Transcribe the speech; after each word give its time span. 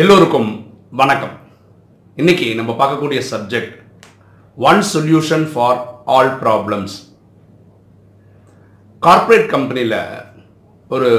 எல்லோருக்கும் 0.00 0.50
வணக்கம். 1.00 1.32
இன்னைக்கு 2.16 2.46
நம்ம 2.58 2.72
பார்க்கக்கூடிய 2.78 3.20
subject 3.30 3.74
one 4.56 4.80
solution 4.92 5.44
for 5.52 5.80
all 6.14 6.30
problems 6.42 6.94
corporate 9.02 9.46
கம்பெனியில் 9.54 9.98
ஒரு 10.88 11.10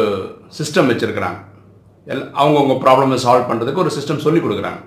சிஸ்டம் 0.59 0.89
வச்சுருக்கிறாங்க. 0.91 1.39
எல் 2.07 2.25
அவங்கவுங்க 2.39 2.78
ப்ராப்ளமை 2.86 3.20
சால்வ் 3.25 3.47
பண்ணுறதுக்கு 3.51 3.83
ஒரு 3.86 3.93
சிஸ்டம் 3.97 4.23
சொல்லி 4.25 4.39
கொடுக்குறாங்க. 4.39 4.82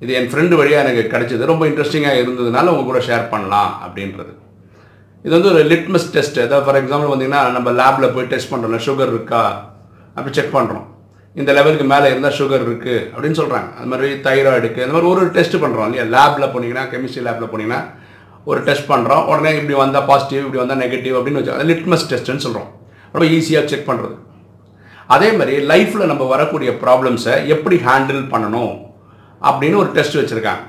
இது 0.00 0.12
என் 0.20 0.30
ஃப்ரெண்டு 0.34 0.60
வழியாக 0.62 0.84
எனக்கு 0.86 1.16
கிடைச்சது. 1.16 1.50
ரொம்ப 1.52 1.66
இன்ட்ரெஸ்டிங்காக 1.72 2.22
இருந்ததுனால 2.22 2.76
உங்கள் 2.76 2.90
கூட 2.92 3.02
ஷேர் 3.10 3.26
பண்ணலாம் 3.34 3.74
அப்படின்றது. 3.86 4.32
இது 5.24 5.34
வந்து 5.38 5.52
ஒரு 5.54 5.64
லிட்மஸ் 5.74 6.10
டெஸ்ட் 6.16 6.44
ஏதாவது 6.46 6.66
ஃபார் 6.68 6.82
எக்ஸாம்பிள் 6.84 7.10
பார்த்தீங்கன்னா 7.12 7.44
நம்ம 7.58 7.78
லேபில் 7.82 8.14
போய் 8.16 8.32
டெஸ்ட் 8.34 8.54
பண்ணுறோம்ல 8.54 8.86
சுகர் 8.90 9.14
இருக்கா? 9.16 9.44
அப்படி 10.14 10.34
செக் 10.40 10.56
பண்ணுறோம் 10.60 10.88
இந்த 11.40 11.50
லெவலுக்கு 11.56 11.84
மேலே 11.92 12.06
இருந்தால் 12.10 12.36
சுகர் 12.38 12.64
இருக்குது 12.66 13.04
அப்படின்னு 13.12 13.38
சொல்கிறாங்க 13.40 13.68
அது 13.78 13.90
மாதிரி 13.92 14.08
தைராய்டுக்கு 14.26 14.82
அந்த 14.84 14.94
மாதிரி 14.94 15.10
ஒரு 15.12 15.22
டெஸ்ட் 15.36 15.56
பண்ணுறோம் 15.62 15.86
இல்லையா? 15.88 16.04
லேபில் 16.14 16.50
போனீங்கன்னா 16.54 16.84
கெமிஸ்ட்ரி 16.92 17.22
லேபில் 17.26 17.50
போனீங்கன்னா 17.52 17.80
ஒரு 18.50 18.60
டெஸ்ட் 18.66 18.90
பண்ணுறோம் 18.90 19.24
உடனே 19.30 19.50
இப்படி 19.60 19.76
வந்தால் 19.82 20.06
பாசிட்டிவ் 20.10 20.44
இப்படி 20.44 20.60
வந்தால் 20.62 20.82
நெகட்டிவ் 20.84 21.16
அப்படின்னு 21.18 21.40
வச்சு 21.40 21.54
அது 21.56 21.68
லிட்மஸ் 21.72 22.06
டெஸ்ட்டுன்னு 22.12 22.44
சொல்கிறோம் 22.46 22.70
ரொம்ப 23.14 23.26
ஈஸியாக 23.36 23.70
செக் 23.72 23.88
பண்ணுறது 23.90 24.16
அதே 25.14 25.28
மாதிரி 25.38 25.54
லைஃப்பில் 25.72 26.10
நம்ம 26.10 26.26
வரக்கூடிய 26.34 26.70
ப்ராப்ளம்ஸை 26.82 27.34
எப்படி 27.54 27.76
ஹேண்டில் 27.88 28.22
பண்ணணும் 28.34 28.74
அப்படின்னு 29.48 29.80
ஒரு 29.82 29.90
டெஸ்ட் 29.96 30.18
வச்சுருக்காங்க. 30.18 30.62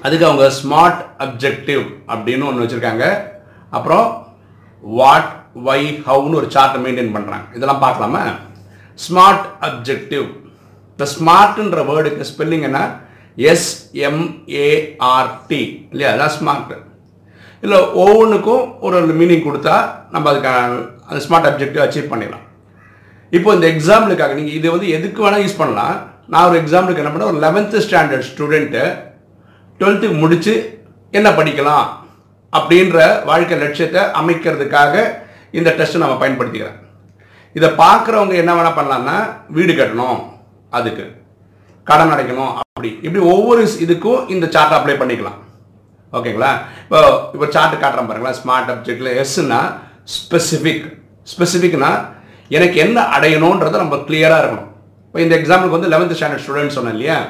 அதுக்கு 0.00 0.26
அவங்க 0.28 0.44
ஸ்மார்ட் 0.60 1.00
அப்ஜெக்டிவ் 1.24 1.84
அப்படின்னு 2.12 2.46
ஒன்று 2.48 2.64
வச்சுருக்காங்க. 2.64 3.04
அப்புறம் 3.76 4.06
வாட் 4.82 5.30
வை 5.68 5.80
ஹவுன்னு 6.08 6.38
ஒரு 6.40 6.48
சார்ட்டை 6.54 6.80
மெயின்டைன் 6.84 7.14
பண்ணுறாங்க 7.16 7.46
இதெல்லாம் 7.56 7.84
பார்க்கலாமா? 7.84 8.22
ஸ்மார்ட் 9.04 9.46
அப்ஜெக்டிவ் 9.68 10.26
இந்த 10.94 11.04
ஸ்மார்ட்ன்ற 11.14 11.80
வேர்டுக்கு 11.90 12.28
ஸ்பெல்லிங் 12.32 12.66
என்ன? 12.68 12.80
எஸ்எம்ஏஆர்டி 13.52 14.12
இல்லையா? 15.92 16.10
அதான் 16.14 16.34
ஸ்மார்ட் 16.38 16.74
இல்லை 17.64 17.78
ஒவ்வொன்றுக்கும் 18.02 18.64
ஒரு 18.86 18.96
மீனிங் 19.20 19.46
கொடுத்தா 19.46 19.76
நம்ம 20.14 20.24
அதுக்கான 20.32 20.58
அந்த 21.08 21.20
ஸ்மார்ட் 21.26 21.48
அப்ஜெக்டிவ் 21.50 21.84
அச்சீவ் 21.84 22.10
பண்ணிடலாம். 22.12 22.44
இப்போ 23.36 23.48
இந்த 23.56 23.66
எக்ஸாம்பிளுக்காக 23.74 24.34
நீங்கள் 24.38 24.56
இது 24.58 24.66
வந்து 24.74 24.88
எதுக்கு 24.96 25.20
வேணால் 25.24 25.44
யூஸ் 25.44 25.60
பண்ணலாம். 25.62 25.96
நான் 26.32 26.46
ஒரு 26.48 26.56
எக்ஸாம்பிளுக்கு 26.62 27.02
என்ன 27.02 27.12
பண்ணேன்? 27.12 27.32
ஒரு 27.32 27.40
லெவன்த்து 27.46 27.84
ஸ்டாண்டர்ட் 27.86 28.28
ஸ்டூடெண்ட்டு 28.30 28.84
டுவெல்த்துக்கு 29.80 30.16
முடித்து 30.22 30.54
என்ன 31.18 31.28
படிக்கலாம்? 31.38 31.86
அப்படின்ற 32.52 32.98
வாழ்க்கை 33.30 33.54
லட்சியத்தை 33.64 34.02
அமைக்கிறதுக்காக 34.20 34.94
இந்த 35.58 35.68
டெஸ்ட்டை 35.78 36.02
நம்ம 36.02 36.16
பயன்படுத்திக்கிறேன். 36.22 36.78
இதை 37.54 37.68
பார்க்குறவங்க 37.68 38.34
என்ன 38.34 38.52
வேணால் 38.54 38.78
பண்ணலான்னா 38.78 39.16
வீடு 39.48 39.72
கட்டணும். 39.72 40.20
அதுக்கு. 40.70 41.04
கடன் 41.84 42.12
அடைக்கணும் 42.12 42.52
அப்படி. 42.54 42.98
இப்படி 43.02 43.24
ஒவ்வொரு 43.24 43.62
இதுக்கும் 43.64 44.30
இந்த 44.30 44.46
சார்ட்டை 44.46 44.76
அப்ளை 44.78 44.94
பண்ணிக்கலாம். 45.02 45.38
ஓகேங்களா? 46.12 46.50
இப்போ 46.82 47.30
இப்போ 47.32 47.46
சார்ட்டு 47.46 47.76
காட்டுறேன் 47.76 48.08
பாருங்களேன் 48.10 48.38
ஸ்மார்ட் 48.40 48.70
அப்ஜெக்டில் 48.74 49.24
எஸ்னா 49.24 49.60
ஸ்பெசிஃபிக் 50.14 50.86
ஸ்பெசிஃபிக்னா 51.32 51.90
எனக்கு 52.48 52.76
என்ன 52.76 53.00
அடையணுன்றதை 53.00 53.76
நம்ம 53.76 53.96
கிளியராக 53.96 54.42
இருக்கணும். 54.42 54.70
இப்போ 55.06 55.20
இந்த 55.20 55.36
எக்ஸாம்பிளுக்கு 55.36 55.76
வந்து 55.78 55.88
லெவன்த் 55.88 56.18
ஸ்டாண்டர்ட் 56.18 56.44
ஸ்டூடெண்ட் 56.44 56.76
சொன்னேன் 56.76 56.92
இல்லையா? 56.92 57.26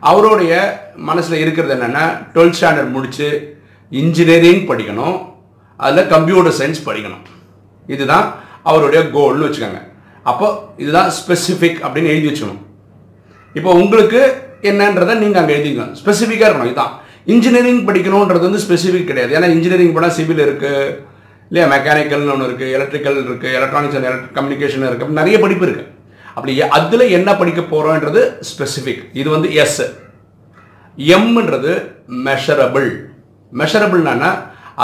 அவருடைய 0.00 0.52
மனசில் 0.96 1.38
இருக்கிறது 1.38 1.74
என்னென்னா 1.74 2.04
டுவெல்த் 2.34 2.60
ஸ்டாண்டர்ட் 2.60 2.90
முடித்து 2.90 3.28
இன்ஜினியரிங் 3.90 4.66
படிக்கணும். 4.68 5.18
அதில் 5.76 6.06
கம்ப்யூட்டர் 6.06 6.54
சயின்ஸ் 6.58 6.86
படிக்கணும். 6.86 7.24
இதுதான் 7.86 8.34
அவருடைய 8.68 9.02
கோல்னு 9.16 9.46
வச்சுக்கோங்க. 9.46 9.80
அப்போ 10.30 10.46
இதுதான் 10.82 11.10
ஸ்பெசிஃபிக் 11.18 11.78
அப்படின்னு 11.84 12.12
எழுதி 12.14 12.28
வச்சுக்கணும். 12.30 12.62
இப்போ 13.58 13.70
உங்களுக்கு 13.82 14.22
என்னன்றதை 14.70 15.14
நீங்கள் 15.22 15.40
அங்கே 15.42 15.54
எழுதிக்கணும் 15.58 15.94
ஸ்பெசிஃபிக்காக 16.00 16.48
இருக்கணும் 16.48 16.70
இதுதான். 16.70 16.92
இன்ஜினியரிங் 17.34 17.80
படிக்கணுன்றது 17.88 18.44
வந்து 18.48 18.64
ஸ்பெசிஃபிக் 18.66 19.08
கிடையாது. 19.10 19.32
ஏன்னா 19.36 19.48
இன்ஜினியரிங் 19.54 19.94
போனால் 19.96 20.14
சிவில் 20.18 20.44
இருக்குது 20.48 20.82
இல்லையா? 21.50 21.66
மெக்கானிக்கல்னு 21.72 22.32
ஒன்று 22.34 22.48
இருக்குது 22.48 22.74
எலக்ட்ரிக்கல் 22.76 23.16
இருக்குது 23.28 23.54
எலக்ட்ரானிக்ஸ் 23.60 23.96
அண்ட் 23.98 24.08
எலக்ட்ரிக் 24.10 24.36
கம்யூனிகேஷன் 24.38 24.88
இருக்குது 24.90 25.18
நிறைய 25.20 25.38
படிப்பு 25.44 25.66
இருக்குது 25.68 25.88
அப்படி 26.34 26.52
அதில் 26.78 27.12
என்ன 27.18 27.30
படிக்க 27.40 27.60
போகிறோன்றது 27.72 28.20
ஸ்பெசிஃபிக் 28.50 29.02
இது 29.20 29.28
வந்து 29.36 29.48
எஸ் 29.62 29.80
எம்ன்றது 31.16 31.72
மெஷரபிள் 32.28 32.88
மெஷரபிள்னா 33.60 34.30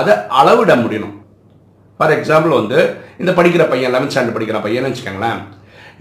அதை 0.00 0.14
அளவிட 0.40 0.72
முடியணும். 0.82 1.15
ஃபார் 1.98 2.14
எக்ஸாம்பிள் 2.16 2.52
வந்து 2.60 2.78
இந்த 3.22 3.30
படிக்கிற 3.38 3.64
பையன் 3.72 3.94
லெவன்த் 3.94 4.14
ஸ்டாண்டர்ட் 4.14 4.36
படிக்கிற 4.36 4.58
பையன் 4.66 4.88
வச்சுக்கோங்களேன். 4.88 5.40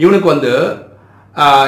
இவனுக்கு 0.04 0.28
வந்து 0.34 0.52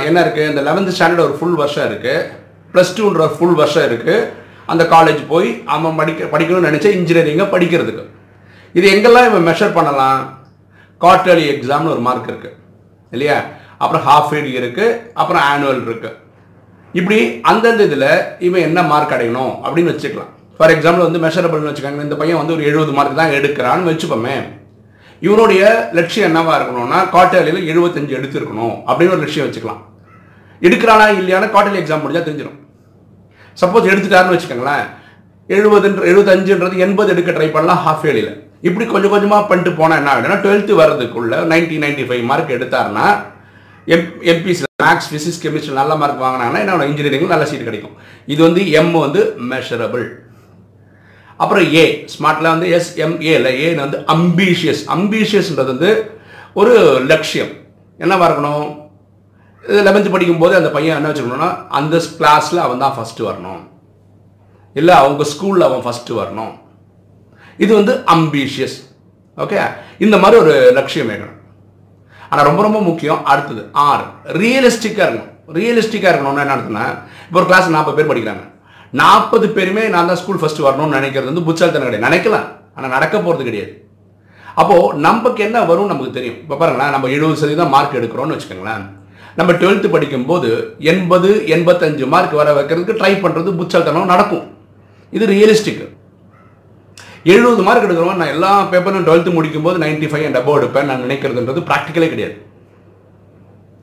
என்ன 0.08 0.18
இருக்குது 0.26 0.50
இந்த 0.52 0.62
லெவன்த் 0.68 0.94
ஸ்டாண்டர்ட் 0.98 1.26
ஒரு 1.28 1.36
ஃபுல் 1.38 1.58
வருஷம் 1.62 1.88
இருக்குது 1.90 2.26
ப்ளஸ் 2.74 2.94
டூன்ற 2.98 3.26
ஃபுல் 3.36 3.58
வருஷம் 3.62 3.88
இருக்குது 3.90 4.28
அந்த 4.72 4.84
காலேஜ் 4.94 5.22
போய் 5.32 5.50
அவன் 5.74 5.98
படிக்க 6.00 6.30
படிக்கணும்னு 6.34 6.70
நினச்சா 6.70 6.90
இன்ஜினியரிங்கை 7.00 7.48
படிக்கிறதுக்கு. 7.56 8.04
இது 8.78 8.86
எங்கெல்லாம் 8.94 9.28
இவன் 9.30 9.48
மெஷர் 9.50 9.78
பண்ணலாம்? 9.78 10.22
குவார்டர்லி 11.02 11.46
எக்ஸாம்னு 11.54 11.94
ஒரு 11.96 12.02
மார்க் 12.08 12.30
இருக்குது 12.32 12.56
இல்லையா? 13.16 13.38
அப்புறம் 13.84 14.04
ஹாஃப் 14.08 14.32
இயர்லி 14.34 14.54
இருக்குது 14.62 14.98
அப்புறம் 15.22 15.44
ஆனுவல் 15.52 15.84
இருக்குது 15.88 16.16
இப்படி 17.00 17.18
அந்தந்த 17.52 17.82
இதில் 17.90 18.09
இவன் 18.48 18.66
என்ன 18.68 18.80
மார்க் 18.92 19.14
அடையணும் 19.16 19.54
அப்படின்னு 19.64 19.94
வச்சுக்கலாம். 19.94 20.32
ஃபார் 20.57 20.73
எக்ஸாம்பிள் 20.75 21.06
வந்து 21.07 21.22
மெஷரபிள்னு 21.25 21.69
வச்சுக்கோங்க 21.69 22.06
இந்த 22.07 22.16
பையன் 22.22 22.40
வந்து 22.41 22.56
ஒரு 22.56 22.63
எழுபது 22.69 22.94
மார்க் 22.97 23.19
தான் 23.22 23.35
எடுக்கிறான்னு 23.40 23.90
வச்சுப்போமே 23.91 24.38
இவனுடைய 25.22 25.62
லட்சியம் 25.97 26.28
என்னவா 26.29 26.53
இருக்கணும்னா 26.57 27.00
காட்டாளியில் 27.13 27.68
எழுபத்தஞ்சு 27.72 28.16
எடுத்திருக்கணும் 28.18 28.75
அப்படின்னு 28.88 29.13
ஒரு 29.16 29.23
லட்சியம் 29.25 29.47
வச்சுக்கலாம். 29.47 29.81
எடுக்கிறானா 30.62 31.06
இல்லையானா 31.19 31.47
காட்டாளி 31.56 31.79
எக்ஸாம் 31.81 32.03
முடிஞ்சால் 32.03 32.28
தெரிஞ்சிடும். 32.28 32.57
சப்போஸ் 33.62 33.90
எடுத்துட்டாருன்னு 33.91 34.35
வச்சுக்கோங்களேன் 34.35 34.85
எழுபதுன்ற 35.50 36.03
எழுபத்தஞ்சுன்றது 36.12 36.84
எண்பது 36.85 37.12
எடுக்க 37.13 37.31
ட்ரை 37.38 37.50
பண்ணலாம் 37.56 37.81
ஹாஃப் 37.85 38.06
இயர்லியில் 38.06 38.35
இப்படி 38.67 38.85
கொஞ்சம் 38.91 39.13
கொஞ்சமாக 39.13 39.47
பண்ணிட்டு 39.50 39.72
போனால் 39.79 40.00
என்ன 40.01 40.12
ஆகிடும்னா 40.13 40.38
டுவெல்த்து 40.46 40.79
வர்றதுக்குள்ள 40.81 41.41
ninety 41.51 41.78
ninety 41.84 42.06
five 42.07 42.23
mark 42.29 42.56
எடுத்தாருன்னா 42.57 43.07
M 43.96 44.07
MPC 44.31 44.63
maths 44.84 45.09
physics 45.09 45.41
chemistry 45.44 45.75
நல்ல 45.81 45.96
மார்க் 46.01 46.23
வாங்கினாங்கன்னா 46.23 46.62
என்ன 46.63 46.88
இன்ஜினியரிங் 46.91 47.34
நல்ல 47.34 47.46
சீட் 47.51 47.67
கிடைக்கும். 47.69 47.96
இது 48.34 48.41
வந்து 48.47 48.63
எம் 48.79 48.96
வந்து 49.06 49.22
மெஷரபிள் 49.51 50.06
அப்புறம் 51.44 51.66
ஏ 51.80 51.84
ஸ்மார்ட்டில் 52.14 52.53
வந்து 52.53 52.68
எஸ் 52.78 52.92
எம் 53.06 53.16
ஏல 53.34 53.48
ஏ 53.64 53.68
வந்து 53.84 53.98
அம்பீஷியஸ் 54.16 54.84
அம்பீஷியஸ்ன்றது 54.96 55.72
வந்து 55.74 55.92
ஒரு 56.59 56.74
லட்சியம். 57.12 57.52
என்னவா 58.03 58.28
இருக்கணும்? 58.28 58.68
லெவன்த்து 59.88 60.14
படிக்கும்போது 60.14 60.53
அந்த 60.59 60.70
பையன் 60.76 60.97
என்ன 60.97 61.09
வச்சுக்கணும்னா 61.12 61.50
அந்த 61.80 62.02
கிளாஸில் 62.20 62.64
அவன் 62.66 62.84
தான் 62.84 62.96
ஃபஸ்ட்டு 62.97 63.28
வரணும். 63.30 63.62
இல்லை 64.80 64.94
அவங்க 65.02 65.24
ஸ்கூலில் 65.34 65.68
அவன் 65.70 65.86
ஃபஸ்ட்டு 65.86 66.18
வரணும். 66.22 66.53
இது 67.64 67.72
வந்து 67.80 67.94
அம்பீஷியஸ் 68.16 68.78
ஓகே 69.44 69.58
இந்த 70.06 70.16
மாதிரி 70.22 70.42
ஒரு 70.44 70.53
லட்சியம் 70.78 71.09
வேணும். 71.14 71.34
ஆனால் 72.30 72.47
ரொம்ப 72.50 72.62
ரொம்ப 72.66 72.80
முக்கியம். 72.90 73.20
அடுத்தது 73.31 73.64
ஆர் 73.88 74.06
ரியலிஸ்டிக்காக 74.42 75.08
இருக்கணும். 75.08 75.34
ரியலிஸ்டிக்காக 75.58 76.12
இருக்கணும்னா 76.12 76.44
என்ன 76.46 76.56
அர்த்தம்னா 76.56 76.86
இப்போ 77.28 77.40
ஒரு 77.42 77.50
கிளாஸ் 77.50 77.76
நாற்பது 77.76 77.97
பேர் 77.97 78.12
படிக்கிறாங்க. 78.12 78.46
நாற்பது 78.92 79.50
பேருமே 79.50 79.88
நான் 79.94 80.09
தான் 80.09 80.20
ஸ்கூல் 80.22 80.40
ஃபஸ்ட்டு 80.42 80.66
வரணும்னு 80.68 80.98
நினைக்கிறது 80.98 81.30
வந்து 81.30 81.46
புத்தாலித்தனம் 81.48 81.90
கிடையாது. 81.90 82.08
நினைக்கலாம். 82.08 82.48
ஆனால் 82.75 82.94
நடக்க 82.96 83.16
போகிறது 83.20 83.44
கிடையாது. 83.50 83.86
அப்போது 84.62 85.00
நமக்கு 85.00 85.44
என்ன 85.44 85.64
வரும் 85.64 85.92
நமக்கு 85.94 86.12
தெரியும். 86.12 86.38
இப்போ 86.44 86.56
பாருங்களேன் 86.56 86.94
நம்ம 86.96 87.08
எழுபது 87.08 87.42
சதவீதம் 87.42 87.74
மார்க் 87.76 87.97
எடுக்கிறோம்னு 88.00 88.36
வச்சுக்கோங்களேன். 88.36 88.86
நம்ம 89.36 89.53
டுவெல்த்து 89.53 89.88
படிக்கும்போது 89.96 90.78
எண்பது 90.80 91.30
எண்பத்தஞ்சு 91.56 92.08
மார்க் 92.14 92.34
வர 92.40 92.53
வைக்கிறதுக்கு 92.59 92.97
ட்ரை 93.02 93.14
பண்ணுறது 93.24 93.52
புச்சால்தனம் 93.59 94.12
நடக்கும். 94.14 94.46
இது 95.12 95.26
ரியலிஸ்டிக் 95.34 95.86
எழுபது 97.23 97.61
மார்க் 97.67 97.85
எடுக்கிறவன் 97.85 98.22
நான் 98.22 98.34
எல்லா 98.34 98.64
பேப்பரும் 98.72 99.06
டுவெல்த்து 99.08 99.34
முடிக்கும் 99.38 99.66
போது 99.67 99.78
நைன்டி 99.85 100.08
ஃபைவ் 100.11 100.26
அண்ட் 100.26 100.40
அபவ் 100.41 100.58
எடுப்பேன் 100.59 100.90
நான் 100.90 101.06
நினைக்கிறதுன்றது 101.06 101.61
ப்ராக்டிக்கலே 101.70 102.09
கிடையாது. 102.14 102.35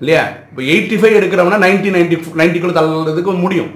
இல்லையா? 0.01 0.23
இப்போ 0.51 0.63
எயிட்டி 0.63 0.97
ஃபைவ் 1.01 1.19
எடுக்கிறவனா 1.21 1.59
நைன்டி 1.65 1.91
நைன்டி 1.97 2.17
நைன்ட்டிக்குள்ள 2.41 2.77
தள்ளுறதுக்கு 2.81 3.41
முடியும். 3.41 3.73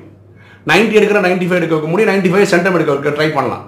நைன்ட்டி 0.71 0.97
எடுக்கிற 0.99 1.19
நைன்ட்டி 1.27 1.49
ஃபைவ் 1.49 1.61
எடுக்க 1.61 1.75
வைக்க 1.75 1.91
முடியும். 1.91 2.11
நைன்டி 2.13 2.31
ஃபைவ் 2.33 2.53
சென்டம் 2.53 2.77
எடுக்க 2.79 2.95
வைக்க 2.95 3.11
ட்ரை 3.19 3.29
பண்ணலாம். 3.35 3.67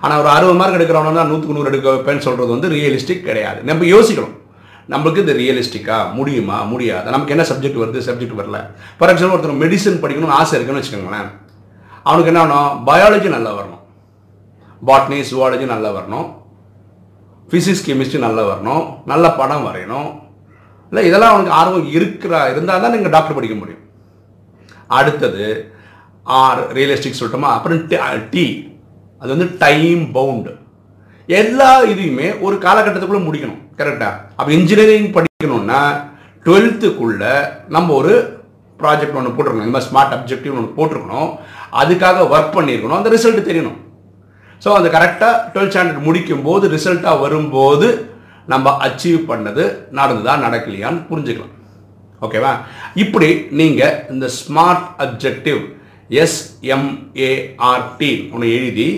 ஆனால் 0.00 0.18
ஒரு 0.22 0.28
அறுபது 0.28 0.58
மார்க் 0.58 0.76
எடுக்கிறவனா 0.78 1.12
தான் 1.14 1.30
நூற்றுக்கு 1.30 1.56
நூறு 1.56 1.70
எடுக்க 1.70 1.88
வைப்பேன்னு 1.94 2.24
சொல்கிறது 2.26 2.50
வந்து 2.54 2.68
ரியலிஸ்டிக் 2.76 3.26
கிடையாது. 3.28 3.62
நம்ம 3.70 3.84
யோசிக்கணும். 3.84 4.34
நம்மளுக்கு 4.92 5.22
இது 5.24 5.32
ரியலிஸ்டிக்காக 5.42 6.12
முடியுமா? 6.18 6.58
முடியாது? 6.72 7.10
நமக்கு 7.14 7.34
என்ன 7.34 7.44
சப்ஜெக்ட் 7.50 7.80
வருது? 7.82 8.00
சப்ஜெக்ட் 8.08 8.38
வரல. 8.40 8.58
ஃபார் 8.98 9.10
எக்ஸாம்பிள் 9.14 9.36
ஒருத்தர் 9.36 9.60
மெடிசன் 9.64 9.98
படிக்கணும்னு 10.02 10.38
ஆசை 10.40 10.54
இருக்குன்னு 10.58 10.82
வச்சுக்கோங்களேன். 10.82 11.28
அவனுக்கு 12.02 12.30
என்ன 12.32 12.44
வேணும் 12.44 12.86
பயாலஜி 12.86 13.28
நல்லா 13.36 13.50
வரணும். 13.58 13.82
பாட்னி 14.86 15.18
சுவாலஜி 15.30 15.66
நல்லா 15.74 15.90
வரணும். 15.98 16.28
ஃபிசிக்ஸ் 17.50 17.84
கெமிஸ்ட்ரி 17.88 18.18
நல்லா 18.18 18.42
வரணும். 18.52 18.84
நல்ல 19.04 19.30
படம் 19.40 19.66
வரையணும். 19.66 20.08
இல்லை 20.90 21.02
இதெல்லாம் 21.08 21.32
அவனுக்கு 21.32 21.56
ஆர்வம் 21.60 21.90
இருக்கிறா 21.98 22.40
இருந்தால் 22.50 22.80
தான் 22.80 22.94
நீங்கள் 22.94 23.14
டாக்டர் 23.16 23.34
படிக்க 23.34 23.56
முடியும். 23.56 23.84
அடுத்தது 24.98 25.46
ஆர் 26.42 26.60
ரியலிஸ்டிக் 26.76 27.18
சொல்லட்டுமா? 27.18 27.50
அப்புறம் 27.56 27.84
டி 28.32 28.46
அது 29.20 29.30
வந்து 29.34 29.48
டைம் 29.64 30.02
பவுண்டு 30.16 30.52
எல்லா 31.28 31.70
இதையுமே 31.92 32.28
ஒரு 32.46 32.56
காலகட்டத்துக்குள்ளே 32.64 33.22
முடிக்கணும். 33.28 33.62
கரெக்டாக 33.78 34.14
அப்போ 34.38 34.50
இன்ஜினியரிங் 34.58 35.10
படிக்கணும்னா 35.16 35.80
டுவெல்த்துக்குள்ளே 36.46 37.32
நம்ம 37.76 37.94
ஒரு 38.00 38.12
ப்ராஜெக்ட் 38.80 39.18
ஒன்று 39.20 39.34
போட்டிருக்கணும். 39.36 39.66
இந்த 39.66 39.76
மாதிரி 39.76 39.90
ஸ்மார்ட் 39.90 40.14
அப்ஜெக்டிவ் 40.16 40.56
ஒன்று 40.58 40.76
போட்டிருக்கணும். 40.78 41.30
அதுக்காக 41.80 42.26
ஒர்க் 42.34 42.56
பண்ணியிருக்கணும். 42.56 42.98
அந்த 43.00 43.10
ரிசல்ட் 43.16 43.48
தெரியணும். 43.50 43.78
ஸோ 44.64 44.68
அந்த 44.78 44.88
கரெக்டாக 44.96 45.34
டுவெல்த் 45.54 45.74
ஸ்டாண்டர்ட் 45.74 46.06
முடிக்கும் 46.06 46.44
போது 46.46 46.64
ரிசல்ட்டாக 46.76 47.22
வரும்போது 47.24 47.88
நம்ம 48.52 48.70
அச்சீவ் 48.86 49.20
பண்ணது 49.30 49.64
நடந்ததா 49.98 50.34
நடக்கலையான்னு 50.46 51.02
புரிஞ்சுக்கலாம். 51.10 51.54
ஓகேவா 52.26 52.52
இப்படி 53.02 53.28
நீங்கள் 53.60 53.98
இந்த 54.14 54.26
smart 54.38 54.86
objective 55.04 55.60
S M A R T 56.16 58.10
ஒன்று 58.34 58.46
எழுதி 58.58 58.88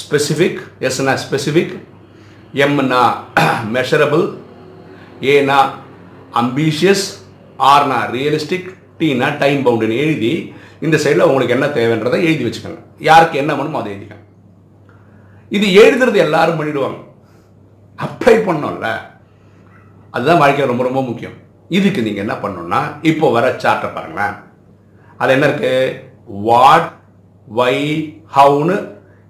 ஸ்பெசிஃபிக் 0.00 0.62
எஸ்னா 0.86 1.14
ஸ்பெசிஃபிக் 1.24 1.74
எம்னா 2.64 3.02
மெஷரபிள் 3.76 4.24
ஏனா 5.34 5.58
அம்பிஷியஸ் 6.40 7.04
ஆர்னா 7.72 7.98
ரியலிஸ்டிக் 8.16 8.68
டீனா 8.98 9.28
டைம் 9.42 9.60
பவுண்டுன்னு 9.66 10.00
எழுதி 10.04 10.32
இந்த 10.84 10.96
சைடில் 11.04 11.28
உங்களுக்கு 11.30 11.56
என்ன 11.56 11.66
தேவைன்றதை 11.78 12.18
எழுதி 12.28 12.44
வச்சுக்கோங்க. 12.46 12.80
யாருக்கு 13.08 13.36
என்ன 13.42 13.52
வேணுமோ 13.58 13.80
அதை 13.80 13.90
எழுதிக்கோங்க. 13.94 14.26
இது 15.56 15.66
எழுதுறது 15.82 16.18
எல்லாரும் 16.26 16.58
பண்ணிடுவாங்க. 16.60 17.00
அப்ளை 18.04 18.36
பண்ணோம்ல 18.46 18.88
அதுதான் 20.10 20.40
வாழ்க்கை 20.42 20.66
ரொம்ப 20.70 20.84
ரொம்ப 20.88 21.02
முக்கியம். 21.02 21.36
இதுக்கு 21.78 22.00
நீங்கள் 22.06 22.24
என்ன 22.24 22.34
பண்ணணும்னா 22.42 22.80
இப்போ 23.10 23.26
வர 23.36 23.44
சார்ட்டை 23.64 23.88
பாருங்களேன். 23.96 24.34
அது 25.20 25.30
என்ன 25.36 25.46
இருக்குது 25.50 26.10
வாட் 26.26 26.88
வை 27.58 27.76
ஹவுன்னு 28.36 28.76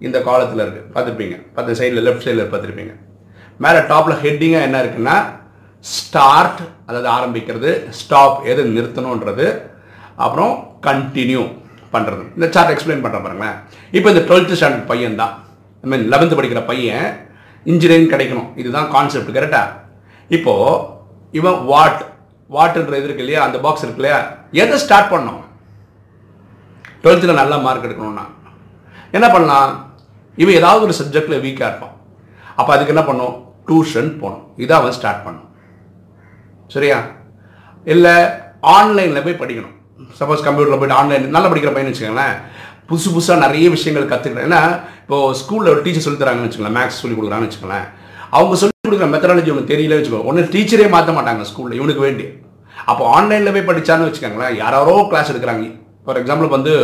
இந்த 0.06 0.18
காலத்தில் 0.28 0.62
இருக்கு. 0.64 0.82
பார்த்துருப்பீங்க. 0.94 1.36
பார்த்து 1.54 1.78
சைடில் 1.80 2.04
லெஃப்ட் 2.06 2.26
சைடில் 2.26 2.50
பார்த்துருப்பீங்க. 2.52 2.94
மேலே 3.64 3.80
டாப்பில் 3.92 4.20
ஹெட்டிங்காக 4.24 4.66
என்ன 4.68 4.78
இருக்குன்னா 4.84 5.16
ஸ்டார்ட் 5.80 6.60
அதாவது 6.88 7.08
ஆரம்பிக்கிறது 7.16 7.70
ஸ்டாப் 8.00 8.38
எது 8.50 8.62
நிறுத்தணுன்றது 8.76 9.46
அப்புறம் 10.24 10.54
கண்டினியூ 10.86 11.42
பண்ணுறது 11.94 12.22
இந்த 12.36 12.46
சார்ட் 12.54 12.72
எக்ஸ்பிளைன் 12.74 13.02
பண்ணுற 13.04 13.18
பாருங்களேன். 13.24 13.56
இப்போ 13.96 14.08
இந்த 14.12 14.22
டுவெல்த்து 14.28 14.58
ஸ்டாண்டர்ட் 14.58 14.90
பையன் 14.92 15.20
தான் 15.22 15.34
ஐ 15.84 15.88
மீன் 15.92 16.06
லெவன்த்து 16.12 16.38
படிக்கிற 16.38 16.60
பையன் 16.70 17.06
இன்ஜினியரிங் 17.72 18.12
கிடைக்கணும். 18.14 18.48
இதுதான் 18.60 18.88
கான்செப்ட் 18.94 19.36
கரெக்டா 19.36 19.62
இப்போது 20.36 20.80
இவன் 21.38 21.58
வாட் 21.70 22.02
வாட்டுன்ற 22.50 22.94
இது 23.00 23.08
இருக்கு 23.08 23.24
இல்லையா? 23.24 23.42
அந்த 23.46 23.58
பாக்ஸ் 23.64 23.84
இருக்கு 23.84 24.00
இல்லையா? 24.02 24.18
எதை 24.62 24.78
ஸ்டார்ட் 24.84 25.12
பண்ணோம் 25.12 25.40
டுவெல்த்தில் 27.02 27.40
நல்ல 27.40 27.54
மார்க் 27.64 27.86
எடுக்கணும்னா 27.88 28.26
என்ன 29.16 29.26
பண்ணலாம்? 29.34 29.72
இவன் 30.42 30.58
ஏதாவது 30.60 30.82
ஒரு 30.86 30.94
சப்ஜெக்டில் 30.98 31.42
வீக்காக 31.44 31.68
இருப்பான். 31.70 31.94
அப்போ 32.60 32.70
அதுக்கு 32.74 32.92
என்ன 32.94 33.04
பண்ணும்? 33.08 33.34
டியூஷன் 33.68 34.10
போகணும். 34.20 34.44
இதை 34.64 34.72
அவன் 34.78 34.94
ஸ்டார்ட் 34.98 35.24
பண்ணும். 35.24 35.48
சரியா? 36.74 36.98
இல்லை 37.92 38.14
ஆன்லைனில் 38.76 39.24
போய் 39.26 39.40
படிக்கணும். 39.42 39.74
சப்போஸ் 40.20 40.44
கம்ப்யூட்டரில் 40.46 40.80
போய்ட்டு 40.80 40.98
ஆன்லைன் 41.00 41.26
நல்லா 41.34 41.48
படிக்கிற 41.52 41.72
பையன் 41.74 41.90
வச்சுக்கோங்களேன். 41.90 42.36
புதுசு 42.88 43.08
புதுசாக 43.14 43.42
நிறைய 43.44 43.66
விஷயங்கள் 43.74 44.10
கற்றுக்கிறேன் 44.12 44.48
ஏன்னா 44.48 44.62
இப்போ 45.02 45.18
ஸ்கூலில் 45.40 45.72
ஒரு 45.74 45.82
டீச்சர் 45.84 46.06
சொல்லி 46.06 46.20
தராங்கன்னு 46.22 46.48
வச்சுக்கோங்களேன். 46.48 46.78
மேக்ஸ் 46.78 47.00
சொல்லி 47.02 47.16
கொடுக்குறாங்கன்னு 47.18 47.50
வச்சுக்கோங்களேன். 47.50 47.86
அவங்க 48.38 48.54
சொல்லி 48.62 48.74
கொடுக்குற 48.88 49.08
மெத்தடாலஜி 49.14 49.52
உனக்கு 49.54 49.72
தெரியல 49.74 49.98
வச்சுக்கோ. 49.98 50.20
ஒன்று 50.30 50.48
டீச்சரே 50.54 50.88
மாற்ற 50.94 51.12
மாட்டாங்க 51.18 51.44
ஸ்கூலில் 51.50 51.78
இவனுக்கு 51.80 52.06
வேண்டி 52.06 52.26
அப்போ 52.90 53.02
ஆன்லைனில் 53.16 53.54
போய் 53.54 53.68
படித்தான்னு 53.70 54.08
வச்சுக்கோங்களேன். 54.08 54.54
யாரோ 54.62 54.94
கிளாஸ் 55.12 55.32
எடுக்கிறாங்க. 55.32 55.66
ஃபார் 56.04 56.18
எக்ஸாம்பிள் 56.20 56.54
வந்து 56.56 56.74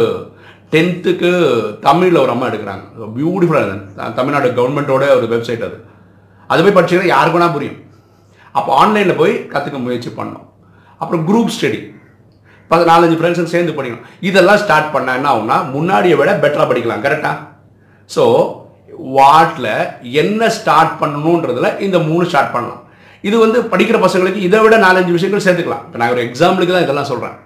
டென்த்துக்கு 0.72 1.30
தமிழில் 1.86 2.22
ஒரு 2.22 2.32
அம்மா 2.34 2.46
எடுக்கிறாங்க. 2.50 2.84
பியூட்டிஃபுல்லாக 3.16 4.08
தமிழ்நாடு 4.18 4.48
கவர்மெண்ட்டோட 4.58 5.04
ஒரு 5.18 5.28
வெப்சைட் 5.34 5.66
அது. 5.68 5.78
அது 6.52 6.62
போய் 6.64 6.76
படிச்சுக்கிற 6.76 7.12
யாருக்கு 7.14 7.54
புரியும். 7.56 7.78
அப்போ 8.58 8.70
ஆன்லைனில் 8.82 9.20
போய் 9.20 9.34
கற்றுக்க 9.52 9.78
முயற்சி 9.86 10.10
பண்ணோம். 10.20 10.46
அப்புறம் 11.02 11.22
குரூப் 11.28 11.54
ஸ்டடி 11.56 11.80
பதினாலஞ்சு 12.70 12.90
நாலஞ்சு 12.90 13.18
ஃப்ரெண்ட்ஸும் 13.18 13.52
சேர்ந்து 13.52 13.76
படிக்கணும். 13.76 14.06
இதெல்லாம் 14.28 14.60
ஸ்டார்ட் 14.62 14.90
பண்ண 14.94 15.14
என்ன 15.18 15.28
ஆகும்னா 15.32 15.56
முன்னாடியை 15.74 16.16
விட 16.20 16.30
பெட்டராக 16.42 16.66
படிக்கலாம். 16.70 17.04
கரெக்டாக 17.04 17.36
ஸோ 18.14 18.24
வாட்டில் 19.18 19.72
என்ன 20.22 20.48
ஸ்டார்ட் 20.56 20.94
பண்ணணுன்றதுல 21.02 21.68
இந்த 21.86 21.98
மூணு 22.08 22.24
ஸ்டார்ட் 22.30 22.54
பண்ணலாம். 22.56 22.82
இது 23.28 23.36
வந்து 23.44 23.58
படிக்கிற 23.72 23.98
பசங்களுக்கு 24.06 24.40
இதை 24.48 24.58
விட 24.64 24.76
நாலஞ்சு 24.86 25.14
விஷயங்கள் 25.16 25.44
சேர்த்துக்கலாம். 25.46 25.84
இப்போ 25.86 25.98
நான் 26.00 26.12
ஒரு 26.14 26.22
எக்ஸாம்பிளுக்கு 26.26 26.76
தான் 26.76 26.86
இதெல்லாம் 26.86 27.10
சொல்கிறேன் 27.12 27.36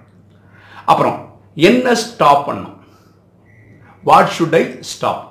அப்புறம் 0.91 1.17
என்ன 1.55 1.95
ஸ்டாப் 2.03 2.45
பண்ணணும் 2.47 2.77
what 4.03 4.33
should 4.37 4.57
I 4.59 4.63
stop 4.91 5.23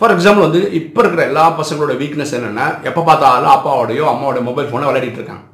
for 0.00 0.12
example 0.14 0.46
வந்து 0.46 0.60
இப்போ 0.78 1.00
இருக்கிற 1.02 1.22
எல்லா 1.30 1.44
பசங்களோட 1.60 1.94
வீக்னஸ் 2.02 2.34
என்னென்னா 2.36 2.66
எப்போ 2.88 3.00
பார்த்தாலும் 3.08 3.54
அப்பாவோடையோ 3.56 4.04
அம்மாவோட 4.12 4.40
மொபைல் 4.48 4.68
ஃபோனை 4.68 4.86
விளையாடிட்டு 4.88 5.20
இருக்காங்க. 5.20 5.44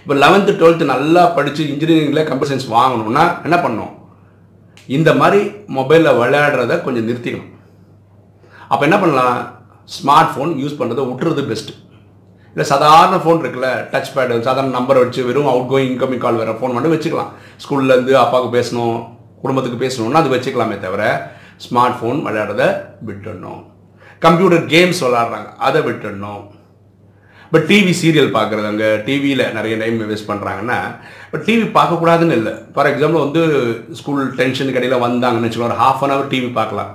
இப்போ 0.00 0.14
லெவன்த்து 0.22 0.52
டுவெல்த்து 0.58 0.92
நல்லா 0.94 1.22
படித்து 1.36 1.62
இன்ஜினியரிங்கில் 1.72 2.26
கம்ப்யூட்டர் 2.26 2.50
சயின்ஸ் 2.50 2.74
வாங்கணும்னா 2.74 3.24
என்ன 3.46 3.56
பண்ணும்? 3.64 3.92
இந்த 4.96 5.10
மாதிரி 5.20 5.40
மொபைலில் 5.78 6.18
விளையாடுறத 6.20 6.74
கொஞ்சம் 6.84 7.06
நிறுத்திக்கணும். 7.08 7.52
அப்போ 8.72 8.82
என்ன 8.88 8.98
பண்ணலாம்? 9.00 9.38
ஸ்மார்ட் 9.96 10.30
ஃபோன் 10.34 10.52
யூஸ் 10.62 10.78
பண்ணுறதை 10.78 11.02
விட்டுறது 11.08 11.42
பெஸ்ட்டு 11.50 11.74
இல்லை 12.56 12.66
சாதாரண 12.70 13.16
ஃபோன் 13.22 13.40
இருக்குல்ல 13.42 13.70
டச் 13.92 14.12
பேடு 14.12 14.36
சாதாரண 14.46 14.70
நம்பரை 14.76 14.98
வச்சு 15.02 15.22
வெறும் 15.28 15.48
அவுட் 15.50 15.66
கோயிங் 15.72 15.90
இன்கமிங் 15.94 16.22
கால் 16.22 16.38
வேறு 16.40 16.52
ஃபோன் 16.60 16.74
மட்டும் 16.76 16.94
வச்சுக்கலாம். 16.94 17.32
ஸ்கூல்லேருந்து 17.62 18.14
அப்பாவுக்கு 18.22 18.50
பேசணும் 18.58 18.94
குடும்பத்துக்கு 19.42 19.80
பேசணும்னா 19.82 20.22
அது 20.22 20.32
வச்சுக்கலாமே 20.34 20.76
தவிர 20.84 21.02
ஸ்மார்ட் 21.64 21.98
ஃபோன் 21.98 22.18
விளையாடுறத 22.26 22.64
விட்டுடணும். 23.08 23.60
கம்ப்யூட்டர் 24.24 24.64
கேம்ஸ் 24.72 25.02
விளாட்றாங்க 25.06 25.50
அதை 25.68 25.80
விட்டுடணும். 25.88 26.42
இப்போ 27.46 27.58
டிவி 27.68 27.92
சீரியல் 28.00 28.34
பார்க்குறது 28.38 28.68
அங்கே 28.72 28.90
டிவியில் 29.06 29.46
நிறைய 29.58 29.74
டைம் 29.82 30.02
வேஸ்ட் 30.10 30.30
பண்ணுறாங்கன்னா 30.32 30.78
இப்போ 31.28 31.38
டிவி 31.46 31.66
பார்க்கக்கூடாதுன்னு 31.78 32.38
இல்லை. 32.40 32.54
ஃபார் 32.74 32.90
எக்ஸாம்பிள் 32.94 33.24
வந்து 33.26 33.42
ஸ்கூல் 34.00 34.26
டென்ஷன் 34.42 34.76
கடையில் 34.76 35.02
வந்தாங்கன்னு 35.06 35.48
வச்சுக்கோங்க 35.48 35.72
ஒரு 35.72 35.82
ஹாஃப் 35.84 36.04
அன் 36.06 36.14
ஹவர் 36.16 36.30
டிவி 36.34 36.52
பார்க்கலாம். 36.60 36.92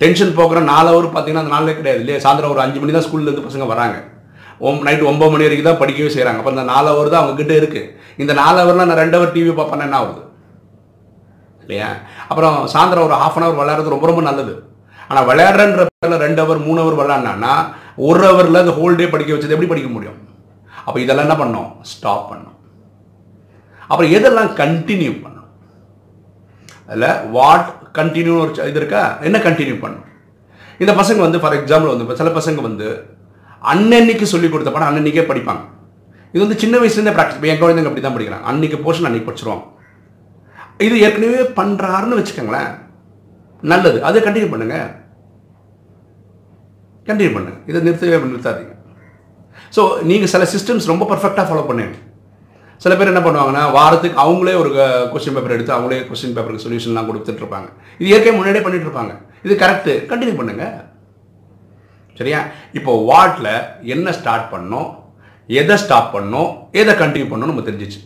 டென்ஷன் 0.00 0.38
போக்குற 0.38 0.60
நாலு 0.74 0.88
ஹவர் 0.94 1.14
பார்த்தீங்கன்னா 1.14 1.44
அந்த 1.44 1.56
நாளே 1.58 1.80
கிடையாது 1.80 2.02
இல்லையா? 2.04 2.22
சாயந்தரம் 2.24 2.54
ஒரு 2.56 2.64
அஞ்சு 2.64 2.80
மணி 2.82 2.96
தான் 2.96 3.06
ஸ்கூல்லேருந்து 3.08 3.48
பசங்க 3.50 3.66
வராங்க. 3.74 3.98
ஒம் 4.68 4.80
நைட் 4.86 5.04
ஒம்பது 5.10 5.32
மணி 5.32 5.46
வரைக்கும் 5.46 5.68
தான் 5.68 5.80
படிக்கவே 5.82 6.10
செய்கிறாங்க 6.14 6.40
அப்போ 6.40 6.52
இந்த 6.54 6.64
நாலு 6.72 6.88
ஹவர் 6.92 7.12
தான் 7.12 7.22
அவங்கக்கிட்ட 7.22 7.54
இருக்குது 7.60 7.90
இந்த 8.22 8.32
நாலு 8.40 8.58
ஹவர்லாம் 8.62 8.90
நான் 8.90 9.02
ரெண்டு 9.02 9.16
ஹவர் 9.18 9.34
டிவி 9.36 9.52
பார்ப்பேன்னா 9.58 9.86
என்ன 9.88 10.00
ஆகுது? 10.00 10.22
இல்லையா? 11.64 11.88
அப்புறம் 12.30 12.56
சாயந்தரம் 12.72 13.06
ஒரு 13.08 13.16
ஹாஃப் 13.22 13.36
அன் 13.38 13.46
ஹவர் 13.46 13.60
விளையாடுறது 13.60 13.94
ரொம்ப 13.94 14.06
ரொம்ப 14.10 14.22
நல்லது. 14.28 14.54
ஆனால் 15.10 15.26
விளையாடுறன்ற 15.30 15.84
பேரில் 15.90 16.22
ரெண்டு 16.24 16.40
ஹவர் 16.42 16.60
மூணு 16.66 16.80
ஹவர் 16.82 16.98
விளையாடினான்னா 17.00 17.52
ஒரு 18.08 18.24
ஹவரில் 18.28 18.62
அந்த 18.62 18.74
ஹோல் 18.78 18.98
டே 19.00 19.06
படிக்க 19.14 19.30
வச்சது 19.34 19.54
எப்படி 19.56 19.70
படிக்க 19.72 19.88
முடியும்? 19.94 20.18
அப்போ 20.86 20.98
இதெல்லாம் 21.04 21.26
என்ன 21.28 21.36
பண்ணோம் 21.42 21.70
ஸ்டாப் 21.92 22.28
பண்ணோம் 22.30 22.56
அப்புறம் 23.90 24.12
எதெல்லாம் 24.16 24.50
கண்டினியூ 24.60 25.12
பண்ணும் 25.24 25.48
அதில் 26.88 27.08
வாட் 27.36 27.68
கண்டினியூ 27.98 28.34
ஒரு 28.42 28.52
இது 28.70 28.80
இருக்கா? 28.82 29.02
என்ன 29.28 29.38
கண்டினியூ 29.46 29.76
பண்ணும் 29.84 30.06
இந்த 30.82 30.92
பசங்க 31.00 31.20
வந்து 31.26 31.40
ஃபார் 31.42 31.56
எக்ஸாம்பிள் 31.56 31.92
வந்து 31.92 32.20
சில 32.20 32.30
பசங்க 32.38 32.60
வந்து 32.68 32.88
அன்னன்னைக்கு 33.72 34.26
சொல்லி 34.32 34.48
கொடுத்த 34.48 34.70
படம் 34.74 34.88
அன்னன்னைக்கே 34.90 35.24
படிப்பாங்க. 35.30 35.62
இது 36.34 36.42
வந்து 36.44 36.60
சின்ன 36.62 36.74
வயசுலேருந்தே 36.80 37.14
ப்ராக்டிஸ் 37.16 37.48
என் 37.52 37.62
குழந்தைங்க 37.62 37.90
அப்படி 37.90 38.04
தான் 38.06 38.16
படிக்கிறாங்க. 38.16 38.46
அன்னைக்கு 38.50 38.76
போர்ஷன் 38.84 39.08
அன்னைக்கு 39.08 39.28
படிச்சிருவாங்க. 39.28 39.64
இது 40.86 40.96
ஏற்கனவே 41.06 41.40
பண்ணுறாருன்னு 41.60 42.18
வச்சுக்கோங்களேன். 42.18 42.70
நல்லது. 43.70 43.98
அதை 44.08 44.18
கண்டினியூ 44.26 44.50
பண்ணுங்க. 44.52 44.76
கண்டினியூ 47.08 47.32
பண்ணுங்க. 47.36 47.58
இதை 47.70 47.78
நிறுத்தவே 47.86 48.20
நிறுத்தாதீங்க. 48.34 48.74
ஸோ 49.76 49.82
நீங்கள் 50.10 50.30
சில 50.34 50.44
சிஸ்டம்ஸ் 50.54 50.90
ரொம்ப 50.92 51.04
பர்ஃபெக்டாக 51.10 51.46
ஃபாலோ 51.48 51.64
பண்ணுங்க. 51.70 51.96
சில 52.82 52.94
பேர் 52.98 53.10
என்ன 53.12 53.22
பண்ணுவாங்கன்னா 53.24 53.62
வாரத்துக்கு 53.78 54.20
அவங்களே 54.24 54.54
ஒரு 54.60 54.70
கொஸ்டின் 55.12 55.34
பேப்பர் 55.36 55.54
எடுத்து 55.56 55.74
அவங்களே 55.76 55.98
கொஸ்டின் 56.10 56.36
பேப்பருக்கு 56.36 56.64
சொல்யூஷன்லாம் 56.66 57.08
கொடுத்துட்ருப்பாங்க 57.08 57.68
இது 58.00 58.12
ஏற்கனவே 58.14 58.36
முன்னாடியே 58.38 58.62
பண்ணிகிட்டு 58.66 58.88
இருப்பாங்க. 58.88 59.12
இது 59.46 59.54
கரெக்டு 59.62 59.92
கண்டினியூ 60.10 60.36
பண்ணுங்கள் 60.38 60.72
சரியா? 62.18 62.40
இப்போ 62.72 62.92
வாட்டில் 63.10 63.52
என்ன 63.82 64.12
ஸ்டார்ட் 64.12 64.52
பண்ணோம்? 64.54 64.88
எதை 65.46 65.76
ஸ்டாப் 65.76 66.16
பண்ணோம்? 66.16 66.50
எதை 66.72 66.94
கண்டினியூ 66.94 67.26
பண்ணணும் 67.30 67.50
நம்ம 67.52 67.66
தெரிஞ்சிச்சு. 67.70 68.00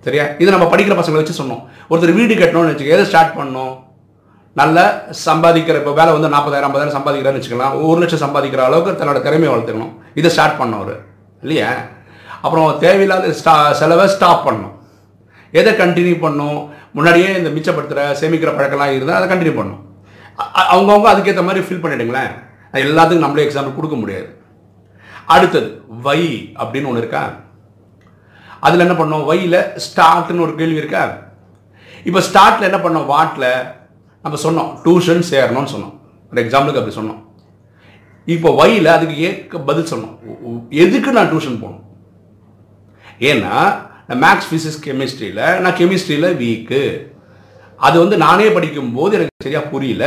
சரியா? 0.00 0.24
இது 0.38 0.50
நம்ம 0.50 0.76
படிக்கிற 0.76 0.94
பசங்களை 1.00 1.20
வச்சு 1.22 1.44
சொன்னோம். 1.44 1.62
ஒருத்தர் 1.90 2.14
வீடு 2.18 2.34
கட்டணும்னு 2.34 2.72
வச்சுக்க 2.72 2.96
எதை 2.96 3.04
ஸ்டார்ட் 3.04 3.36
பண்ணோம்? 3.38 3.74
நல்ல 4.52 5.06
சம்பாதிக்கிற 5.26 5.76
இப்போ 5.80 5.92
வேலை 5.92 6.12
வந்து 6.12 6.28
நாற்பதாயிரம் 6.28 6.68
ஐம்பதாயிரம் 6.68 6.96
சம்பாதிக்கிறான்னு 6.96 7.40
வச்சுக்கலாம். 7.40 7.74
ஒரு 7.88 8.00
லட்சம் 8.00 8.22
சம்பாதிக்கிற 8.24 8.62
அளவுக்கு 8.68 9.04
தன்னோட 9.04 9.20
திறமையை 9.22 9.50
வளர்த்துக்கணும். 9.54 9.92
இதை 10.14 10.30
ஸ்டார்ட் 10.30 10.60
பண்ணவர் 10.60 10.96
இல்லையா? 11.42 11.70
அப்புறம் 12.42 12.78
தேவையில்லாத 12.78 13.34
ஸ்டா 13.40 13.72
செலவை 13.72 14.08
ஸ்டாப் 14.08 14.44
பண்ணும். 14.44 14.74
எதை 15.50 15.72
கண்டினியூ 15.72 16.18
பண்ணும்? 16.20 16.70
முன்னாடியே 16.92 17.28
இந்த 17.34 17.50
மிச்சப்படுத்துகிற 17.56 18.02
சேமிக்கிற 18.20 18.50
பழக்கம்லாம் 18.56 18.96
இருந்தால் 18.96 19.22
அதை 19.22 19.28
கண்டினியூ 19.32 19.56
பண்ணும். 19.56 19.80
அவங்கவுங்க 20.74 21.08
அதுக்கேற்ற 21.12 21.44
மாதிரி 21.44 21.66
ஃபில் 21.66 21.82
பண்ணிடுங்களேன். 21.84 22.32
எல்லாத்துக்கும் 22.72 23.24
நம்மளே 23.24 23.46
எக்ஸாம்பிள் 23.48 23.74
கொடுக்க 23.74 23.96
முடியாது. 23.96 24.36
அடுத்தது 25.26 25.82
வை 25.88 26.52
அப்படின்னு 26.58 26.86
ஒன்று 26.86 26.98
இருக்கா? 26.98 27.34
அதில் 28.60 28.80
என்ன 28.80 28.92
பண்ணோம்? 28.92 29.24
வையில் 29.24 29.64
ஸ்டார்ட்னு 29.86 30.40
ஒரு 30.40 30.54
கேள்வி 30.54 30.74
இருக்கா? 30.74 31.18
இப்போ 32.04 32.20
ஸ்டார்ட்டில் 32.20 32.68
என்ன 32.70 32.76
பண்ணோம்? 32.76 33.10
வாட்டில் 33.14 33.76
நம்ம 34.22 34.38
சொன்னோம். 34.42 34.70
டியூஷன் 34.86 35.22
சேரணும்னு 35.30 35.74
சொன்னோம். 35.74 35.98
ஒரு 36.32 36.44
எக்ஸாம்பிளுக்கு 36.44 36.80
அப்படி 36.80 36.96
சொன்னோம். 36.96 37.26
இப்போ 38.24 38.54
வையில் 38.54 38.86
அதுக்கு 38.86 39.18
ஏற்க 39.18 39.58
பதில் 39.58 39.92
சொன்னோம். 39.92 40.16
எதுக்கு 40.68 41.12
நான் 41.12 41.30
டியூஷன் 41.32 41.60
போகணும்? 41.60 41.84
ஏன்னா 43.18 43.86
மேக்ஸ் 44.08 44.48
ஃபிசிக்ஸ் 44.50 44.82
கெமிஸ்ட்ரியில் 44.84 45.58
நான் 45.58 45.72
கெமிஸ்ட்ரியில் 45.72 46.36
வீக்கு 46.42 46.82
அது 47.76 47.98
வந்து 47.98 48.16
நானே 48.16 48.50
படிக்கும்போது 48.50 49.14
எனக்கு 49.14 49.42
சரியாக 49.42 49.68
புரியல. 49.68 50.04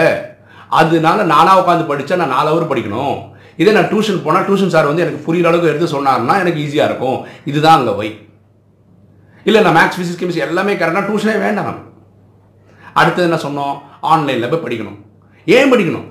அதனால 0.79 1.23
நானாக 1.33 1.61
உட்காந்து 1.61 1.89
படித்தா 1.91 2.19
நான் 2.21 2.35
நாலு 2.35 2.49
ஹவர் 2.51 2.71
படிக்கணும். 2.71 3.15
இதே 3.61 3.71
நான் 3.77 3.89
டியூஷன் 3.93 4.23
போனால் 4.25 4.45
டியூஷன் 4.47 4.73
சார் 4.73 4.89
வந்து 4.89 5.03
எனக்கு 5.05 5.25
புரியுற 5.25 5.49
அளவுக்கு 5.49 5.71
எடுத்து 5.71 5.93
சொன்னார்னா 5.95 6.35
எனக்கு 6.43 6.63
ஈஸியாக 6.65 6.89
இருக்கும். 6.89 7.17
இதுதான் 7.51 7.77
அங்கே 7.79 7.93
வை 7.99 8.09
இல்லை 9.47 9.59
நான் 9.65 9.77
மேக்ஸ் 9.77 9.97
ஃபிசிக்ஸ் 9.97 10.21
கெமிஸ்ட்ரி 10.21 10.45
எல்லாமே 10.47 10.73
கரெக்டாக 10.81 11.05
டியூஷனே 11.09 11.35
வேண்டாம். 11.45 11.79
அடுத்தது 13.01 13.27
என்ன 13.29 13.39
சொன்னோம்? 13.45 13.75
ஆன்லைனில் 14.13 14.49
போய் 14.51 14.63
படிக்கணும். 14.65 14.97
ஏன் 15.57 15.71
படிக்கணும்? 15.73 16.07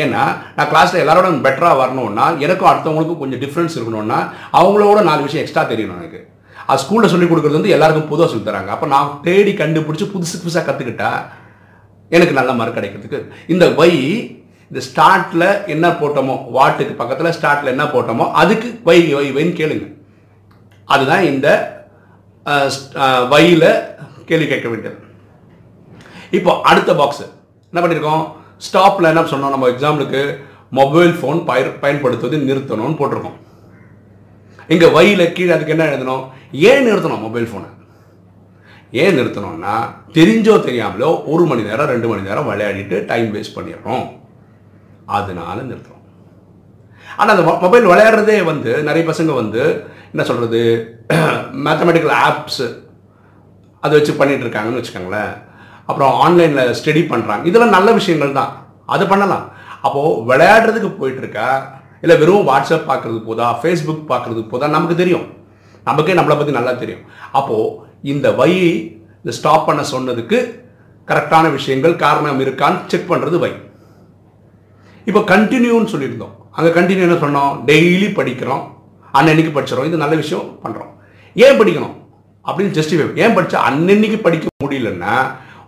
ஏன்னா 0.00 0.22
நான் 0.56 0.70
கிளாஸில் 0.72 1.02
எல்லாரோட 1.02 1.28
பெட்டராக 1.46 1.76
வரணும்னா 1.82 2.24
எனக்கும் 2.46 2.70
அடுத்தவங்களுக்கும் 2.70 3.22
கொஞ்சம் 3.22 3.42
டிஃப்ரென்ஸ் 3.44 3.76
இருக்கணும்னா 3.76 4.18
அவங்களோட 4.60 4.98
நாலு 5.08 5.22
விஷயம் 5.26 5.44
எக்ஸ்ட்ரா 5.44 5.64
தெரியணும் 5.72 6.00
எனக்கு. 6.00 6.20
அது 6.70 6.82
ஸ்கூலில் 6.82 7.12
சொல்லிக் 7.12 7.30
கொடுக்குறது 7.30 7.58
வந்து 7.60 7.74
எல்லாருக்கும் 7.76 8.08
புதுவாக 8.10 8.28
சொல்லி 8.32 8.46
தராங்க. 8.48 8.72
அப்போ 8.76 8.86
நான் 8.94 9.12
தேடி 9.26 9.52
கண்டுபிடிச்சி 9.60 10.06
புதுசு 10.14 10.36
புதுசாக 10.42 10.64
கற்றுக்கிட்டா 10.68 11.10
எனக்கு 12.16 12.38
நல்ல 12.38 12.50
மார்க் 12.58 12.76
கிடைக்கிறதுக்கு. 12.78 13.18
இந்த 13.52 13.64
வை 13.80 13.92
இந்த 14.70 14.80
ஸ்டார்ட்டில் 14.88 15.46
என்ன 15.74 15.86
போட்டோமோ 16.00 16.34
வாட்டுக்கு 16.56 16.94
பக்கத்தில் 17.00 17.36
ஸ்டார்ட்டில் 17.38 17.72
என்ன 17.74 17.84
போட்டோமோ 17.94 18.24
அதுக்கு 18.42 18.68
வை 18.88 18.98
வை 19.18 19.26
வைன்னு 19.36 19.58
கேளுங்க. 19.60 19.86
அதுதான் 20.94 21.24
இந்த 21.32 21.48
வையில் 23.32 23.70
கேள்வி 24.28 24.46
கேட்க 24.50 24.66
வேண்டியது. 24.70 24.98
இப்போ 26.38 26.50
அடுத்த 26.70 26.90
பாக்ஸு 27.00 27.24
என்ன 27.70 27.80
பண்ணியிருக்கோம் 27.82 28.24
ஸ்டாப்பில் 28.66 29.10
என்ன 29.12 29.22
சொன்னோம்? 29.32 29.54
நம்ம 29.54 29.68
எக்ஸாம்பிளுக்கு 29.72 30.22
மொபைல் 30.78 31.12
ஃபோன் 31.18 31.38
பயிர் 31.48 31.68
பயன்படுத்துவது 31.82 32.38
நிறுத்தணும்னு 32.48 32.98
போட்டிருக்கோம். 33.00 33.38
இங்கே 34.74 34.88
வயியில் 34.96 35.32
கீழே 35.36 35.52
அதுக்கு 35.56 35.74
என்ன 35.74 35.84
எழுதணும்? 35.90 36.24
ஏன் 36.70 36.86
நிறுத்தணும் 36.88 37.24
மொபைல் 37.26 37.50
ஃபோனை 37.50 37.68
ஏன் 38.90 39.16
நிறுத்தணும்னா 39.18 39.74
தெரிஞ்சோ 40.16 40.54
தெரியாமலோ 40.66 41.08
ஒரு 41.32 41.44
மணி 41.44 41.62
நேரம் 41.68 41.90
ரெண்டு 41.92 42.08
மணி 42.08 42.28
நேரம் 42.28 42.48
விளையாடிட்டு 42.50 42.98
டைம் 43.10 43.28
வேஸ்ட் 43.34 43.56
பண்ணிடுறோம். 43.56 44.06
அதனால 45.18 45.56
நிறுத்துறோம். 45.70 46.04
ஆனால் 47.16 47.32
அந்த 47.34 47.44
மொபைல் 47.64 47.90
விளையாடுறதே 47.92 48.44
வந்து 48.50 48.70
நிறைய 48.88 49.04
பசங்க 49.10 49.34
வந்து 49.42 49.62
என்ன 50.12 50.22
சொல்கிறது 50.28 50.60
மேத்தமெட்டிக்கல் 51.66 52.14
ஆப்ஸு 52.26 52.68
அதை 53.80 53.92
வச்சு 53.98 54.12
பண்ணிகிட்ருக்காங்கன்னு 54.20 54.80
வச்சுக்கோங்களேன். 54.80 55.34
அப்புறம் 55.88 56.14
ஆன்லைனில் 56.24 56.76
ஸ்டடி 56.78 57.02
பண்ணுறாங்க 57.12 57.44
இதெல்லாம் 57.50 57.76
நல்ல 57.76 57.92
விஷயங்கள் 57.98 58.38
தான். 58.38 58.52
அது 58.94 59.04
பண்ணலாம். 59.06 59.44
அப்போது 59.86 60.22
விளையாடுறதுக்கு 60.30 60.90
போயிட்டுருக்கா? 61.00 61.48
இல்லை 62.00 62.16
வெறும் 62.18 62.48
வாட்ஸ்அப் 62.48 62.88
பார்க்குறதுக்கு 62.88 63.28
போதா? 63.30 63.46
ஃபேஸ்புக் 63.62 64.08
பார்க்குறதுக்கு 64.12 64.52
போதா? 64.54 64.66
நமக்கு 64.76 64.96
தெரியும். 65.02 65.26
நமக்கே 65.86 66.16
நம்மளை 66.18 66.36
பற்றி 66.38 66.52
நல்லா 66.58 66.72
தெரியும். 66.72 67.04
அப்போது 67.38 67.86
இந்த 68.02 68.32
வை 68.32 68.52
இந்த 69.16 69.32
ஸ்டாப் 69.38 69.66
பண்ண 69.66 69.82
சொன்னதுக்கு 69.92 70.38
கரெக்டான 71.06 71.52
விஷயங்கள் 71.52 71.96
காரணம் 71.96 72.40
இருக்கான்னு 72.40 72.86
செக் 72.86 73.10
பண்ணுறது 73.10 73.38
வை 73.38 73.52
இப்போ 75.04 75.20
கண்டினியூன்னு 75.20 75.92
சொல்லியிருந்தோம். 75.92 76.34
அங்கே 76.50 76.70
கண்டினியூ 76.80 77.06
என்ன 77.08 77.16
சொன்னோம்? 77.24 77.52
டெய்லி 77.70 78.08
படிக்கிறோம். 78.18 78.62
அன்னன்னைக்கு 79.18 79.52
படிச்சிடறோம். 79.56 79.84
இது 79.84 79.96
நல்ல 79.96 80.14
விஷயம் 80.14 80.58
பண்ணுறோம் 80.64 80.92
ஏன் 81.34 81.58
படிக்கணும்? 81.60 81.94
அப்படின்னு 82.48 82.76
ஜஸ்டிஃபை 82.78 83.16
ஏன் 83.22 83.36
படித்தா 83.36 83.58
அன்னன்னைக்கு 83.68 84.18
படிக்க 84.22 84.46
முடியலன்னா 84.64 85.14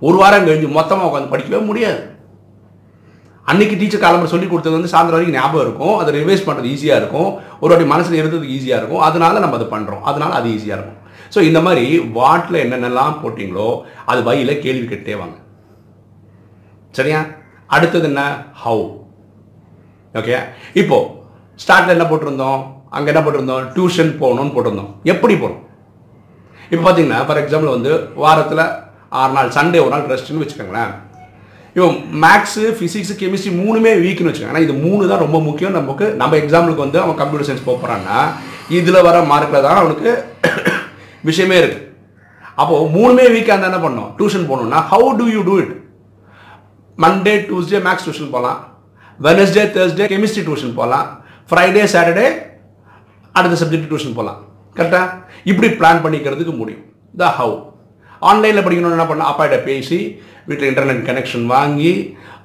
ஒரு 0.01 0.17
வாரம் 0.17 0.47
கழிஞ்சு 0.47 0.69
மொத்தமாக 0.69 1.09
உட்காந்து 1.09 1.33
படிக்கவே 1.33 1.65
முடியாது. 1.65 2.01
அன்னைக்கு 3.45 3.77
டீச்சர் 3.77 4.03
காலம்பரம் 4.03 4.33
சொல்லி 4.33 4.47
கொடுத்தது 4.47 4.77
வந்து 4.77 4.93
சாயந்தரம் 4.93 5.19
வரைக்கும் 5.19 5.39
ஞாபகம் 5.39 5.65
இருக்கும். 5.67 5.97
அதை 5.99 6.11
ரிவைஸ் 6.21 6.47
பண்ணுறது 6.49 6.71
ஈஸியாக 6.73 7.01
இருக்கும். 7.03 7.31
ஒரு 7.61 7.71
வாட்டி 7.73 7.89
மனசில் 7.93 8.19
இருந்தது 8.21 8.47
ஈஸியாக 8.47 8.81
இருக்கும். 8.81 9.03
அதனால 9.09 9.39
நம்ம 9.39 9.57
அதை 9.59 9.69
பண்ணுறோம் 9.75 10.03
அதனால 10.11 10.35
அது 10.35 10.49
ஈஸியாக 10.51 10.79
இருக்கும். 10.79 10.99
ஸோ 11.35 11.39
இந்த 11.49 11.61
மாதிரி 11.67 11.85
வாட்டில் 12.19 12.63
என்னென்னலாம் 12.65 13.19
போட்டிங்களோ 13.23 13.69
அது 14.11 14.21
வழியில் 14.29 14.63
கேள்வி 14.65 14.87
கேட்டே 14.93 15.17
வாங்க. 15.21 15.37
சரியா? 16.99 17.21
அடுத்தது 17.77 18.09
என்ன? 18.11 18.23
ஹவு 18.63 18.85
ஓகே 20.15 20.37
இப்போ 20.83 20.97
ஸ்டார்ட்ல 21.63 21.95
என்ன 21.97 22.07
போட்டிருந்தோம்? 22.11 22.61
அங்கே 22.97 23.11
என்ன 23.13 23.21
போட்டிருந்தோம்? 23.25 23.67
டியூஷன் 23.75 24.11
போகணும்னு 24.23 24.55
போட்டிருந்தோம். 24.55 24.91
எப்படி 25.13 25.35
போகணும் 25.43 25.63
இப்போ 26.73 26.83
பார்த்தீங்கன்னா 26.87 27.21
ஃபார் 27.27 27.41
எக்ஸாம்பிள் 27.43 27.75
வந்து 27.77 27.93
வாரத்தில் 28.25 28.65
ஆறு 29.21 29.33
நாள் 29.37 29.55
சண்டே 29.59 29.79
ஒரு 29.85 29.93
நாள் 29.95 30.11
ரெஸ்ட்னு 30.13 30.43
வச்சுக்கோங்களேன். 30.43 30.93
இப்போ 31.77 31.89
மேக்ஸு 32.25 32.65
ஃபிசிக்ஸு 32.77 33.15
கெமிஸ்ட்ரி 33.23 33.51
மூணுமே 33.63 33.93
வீக்னு 34.05 34.29
வச்சுக்கோங்க. 34.29 34.55
ஆனால் 34.55 34.67
இது 34.67 34.75
மூணு 34.85 35.03
தான் 35.11 35.23
ரொம்ப 35.25 35.39
முக்கியம். 35.49 35.77
நமக்கு 35.79 36.07
நம்ம 36.21 36.37
எக்ஸாம்பிளுக்கு 36.43 36.87
வந்து 36.87 37.01
அவன் 37.05 37.19
கம்ப்யூட்டர் 37.21 37.49
சயின்ஸ் 37.49 37.69
போகிறான்னா 37.71 38.19
இதில் 38.79 39.05
வர 39.09 39.17
மார்க்கில் 39.33 39.67
தான் 39.67 39.81
அவனுக்கு 39.83 40.11
விஷயமே 41.29 41.57
இருக்குது 41.63 41.87
அப்போது 42.61 42.89
மூணுமே 42.97 43.25
வீக்காக 43.35 43.55
இருந்தால் 43.55 43.71
என்ன 43.71 43.81
பண்ணோம் 43.87 44.11
டியூஷன் 44.19 44.49
போகணுன்னா 44.51 44.79
how 44.93 45.09
do 45.21 45.27
you 45.35 45.43
do 45.49 45.55
it 45.63 45.75
Monday 47.05 47.35
Tuesday 47.49 47.81
maths 47.87 48.07
tuition 48.07 48.33
போகலாம். 48.35 48.59
வெனஸ்டே 49.27 49.65
தேர்ஸ்டே 49.77 50.07
கெமிஸ்ட்ரி 50.13 50.43
டியூஷன் 50.47 50.75
போகலாம். 50.81 51.07
ஃப்ரைடே 51.51 51.85
சாட்டர்டே 51.95 52.27
அடுத்த 53.33 53.55
சப்ஜெக்ட் 53.63 53.91
டியூஷன் 53.91 54.17
போகலாம். 54.19 54.41
கரெக்டாக 54.77 55.07
இப்படி 55.51 55.69
பிளான் 55.81 56.03
பண்ணிக்கிறதுக்கு 56.05 56.55
முடியும். 56.61 56.85
த 57.21 57.33
ஹவு 57.39 57.57
ஆன்லைனில் 58.29 58.65
படிக்கணும்னு 58.65 58.97
என்ன 58.99 59.07
பண்ணலாம் 59.11 59.31
அப்பாட்ட 59.33 59.59
பேசி 59.69 59.99
வீட்டில் 60.49 60.71
இன்டர்நெட் 60.71 61.07
கனெக்ஷன் 61.09 61.47
வாங்கி 61.55 61.93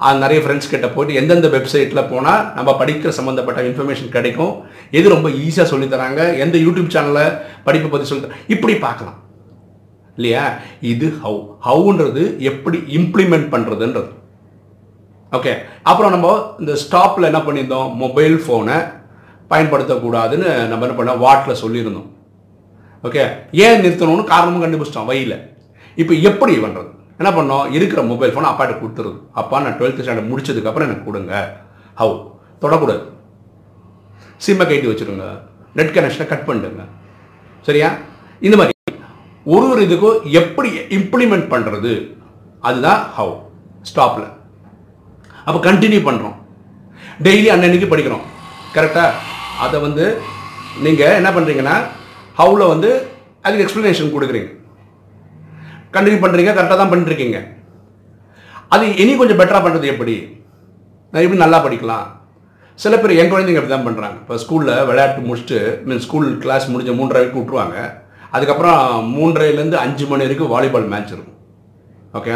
அது 0.06 0.22
நிறைய 0.24 0.40
ஃப்ரெண்ட்ஸ் 0.44 0.72
கிட்ட 0.72 0.88
போயிட்டு 0.88 1.20
எந்தெந்த 1.20 1.48
வெப்சைட்டில் 1.56 2.10
போனால் 2.10 2.42
நம்ம 2.56 2.72
படிக்கிற 2.80 3.12
சம்மந்தப்பட்ட 3.18 3.60
இன்ஃபர்மேஷன் 3.70 4.16
கிடைக்கும். 4.16 4.54
எது 4.98 5.14
ரொம்ப 5.16 5.30
ஈஸியாக 5.30 5.68
சொல்லித்தராங்க 5.74 6.22
எந்த 6.46 6.58
யூடியூப் 6.58 6.94
சேனலில் 6.96 7.38
படிப்பை 7.68 7.90
பற்றி 7.90 8.08
சொல்லி 8.10 8.42
இப்படி 8.56 8.76
பார்க்கலாம். 8.86 9.18
இல்லையா? 10.18 10.44
இது 10.92 11.08
ஹவு 11.24 11.40
ஹவுன்றது 11.68 12.24
எப்படி 12.52 12.78
இம்ப்ளிமெண்ட் 13.00 13.48
பண்ணுறதுன்றது 13.54 14.12
ஓகே 15.38 15.54
அப்புறம் 15.90 16.14
நம்ம 16.16 16.28
இந்த 16.60 16.74
ஸ்டாப்பில் 16.84 17.30
என்ன 17.30 17.40
பண்ணியிருந்தோம்? 17.46 17.90
மொபைல் 18.04 18.36
ஃபோனை 18.44 18.78
பயன்படுத்தக்கூடாதுன்னு 19.50 20.50
நம்ம 20.70 20.86
என்ன 20.86 20.96
பண்ணோம்? 21.00 21.24
வாட்டில் 21.26 21.62
சொல்லியிருந்தோம். 21.64 22.08
ஓகே 23.04 23.24
ஏன் 23.66 23.82
நிறுத்தணும்னு 23.86 24.32
காரணமும் 24.32 24.64
கண்டுபிடிச்சிட்டோம். 24.64 25.10
வழியில். 25.12 25.38
இப்போ 26.02 26.14
எப்படி 26.30 26.54
பண்ணுறது? 26.66 26.90
என்ன 27.20 27.30
பண்ணோம்? 27.36 27.66
இருக்கிற 27.78 28.00
மொபைல் 28.12 28.34
ஃபோனை 28.34 28.48
அப்பாட்ட 28.52 28.74
கொடுத்துருது 28.80 29.20
அப்பா 29.42 29.60
நான் 29.66 29.78
டுவெல்த்து 29.80 30.04
ஸ்டாண்டர்ட் 30.06 30.32
முடிச்சதுக்கப்புறம் 30.32 30.88
எனக்கு 30.88 31.08
கொடுங்க. 31.10 31.34
ஹவு 32.02 32.16
தொடக்கூடாது. 32.64 33.04
சிம்மை 34.46 34.66
கைட்டி 34.70 34.88
வச்சுருங்க 34.90 35.28
நெட் 35.78 35.94
கனெக்ஷனை 35.96 36.26
கட் 36.32 36.48
பண்ணிடுங்க. 36.48 36.84
சரியா? 37.68 37.90
இந்த 38.48 38.56
மாதிரி 38.60 38.74
ஒரு 39.54 39.66
ஒரு 39.74 39.82
இதுக்கும் 39.88 40.22
எப்படி 40.42 40.70
இம்ப்ளிமெண்ட் 40.98 41.48
பண்ணுறது 41.54 41.94
அதுதான் 42.68 43.02
ஹவு 43.18 43.34
ஸ்டாப்பில் 43.90 44.30
அப்போ 45.48 45.60
கண்டினியூ 45.70 46.02
பண்ணுறோம் 46.10 46.38
டெய்லி 47.26 47.50
அன்னன்னைக்கு 47.54 47.90
படிக்கிறோம். 47.92 48.26
கரெக்டாக 48.76 49.20
அதை 49.66 49.78
வந்து 49.88 50.06
நீங்கள் 50.86 51.18
என்ன 51.20 51.30
பண்ணுறீங்கன்னா 51.36 51.76
ஹவுல 52.40 52.64
வந்து 52.74 52.90
அதுக்கு 53.46 53.66
எக்ஸ்ப்ளனேஷன் 53.66 54.14
கொடுக்குறீங்க. 54.16 54.50
கண்டினியூ 55.98 56.22
பண்ணுறீங்க 56.24 56.52
கரெக்டாக 56.58 56.80
தான் 56.82 56.92
பண்ணிருக்கீங்க 56.94 57.40
அது 58.76 58.86
இனி 59.02 59.12
கொஞ்சம் 59.22 59.40
பெட்டராக 59.40 59.64
பண்ணுறது 59.66 59.88
எப்படி? 59.94 60.16
நான் 61.12 61.24
எப்படி 61.26 61.42
நல்லா 61.44 61.60
படிக்கலாம்? 61.66 62.06
சில 62.84 62.96
பேர் 63.02 63.18
என் 63.22 63.30
குழந்தைங்க 63.32 63.60
அப்படி 63.60 63.74
தான் 63.74 63.88
பண்ணுறாங்க 63.88 64.18
இப்போ 64.22 64.38
ஸ்கூலில் 64.44 64.88
விளையாட்டு 64.90 65.28
முடிச்சுட்டு 65.28 65.60
மீன் 65.88 66.02
ஸ்கூல் 66.06 66.28
கிளாஸ் 66.44 66.66
முடிஞ்ச 66.74 66.94
மூன்றரை 66.98 67.20
வரைக்கும் 67.20 67.44
விட்ருவாங்க 67.44 67.78
அதுக்கப்புறம் 68.36 68.80
மூன்றரைலேருந்து 69.16 69.78
அஞ்சு 69.84 70.06
மணி 70.12 70.26
வரைக்கும் 70.26 70.52
வாலிபால் 70.54 70.90
மேட்ச் 70.94 71.14
இருக்கும். 71.16 71.38
ஓகே 72.18 72.34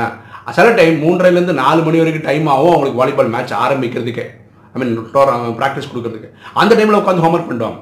சில 0.57 0.67
டைம் 0.79 0.95
மூன்றரைலேருந்து 1.05 1.55
நாலு 1.63 1.81
மணி 1.87 1.99
வரைக்கும் 2.01 2.27
டைம் 2.29 2.47
ஆகும் 2.53 2.73
அவங்களுக்கு 2.73 3.01
வாலிபால் 3.01 3.33
மேட்ச் 3.35 3.53
ஆரம்பிக்கிறதுக்கே. 3.65 4.25
ஐ 4.73 4.79
மீன் 4.81 4.93
ப்ராக்டிஸ் 5.59 5.87
uh, 5.87 5.91
கொடுக்கறதுக்கு. 5.91 6.29
அந்த 6.61 6.71
டைமில் 6.77 6.99
உட்காந்து 7.01 7.25
ஹோம்ஒர்க் 7.25 7.51
பண்ணுவாங்க 7.51 7.79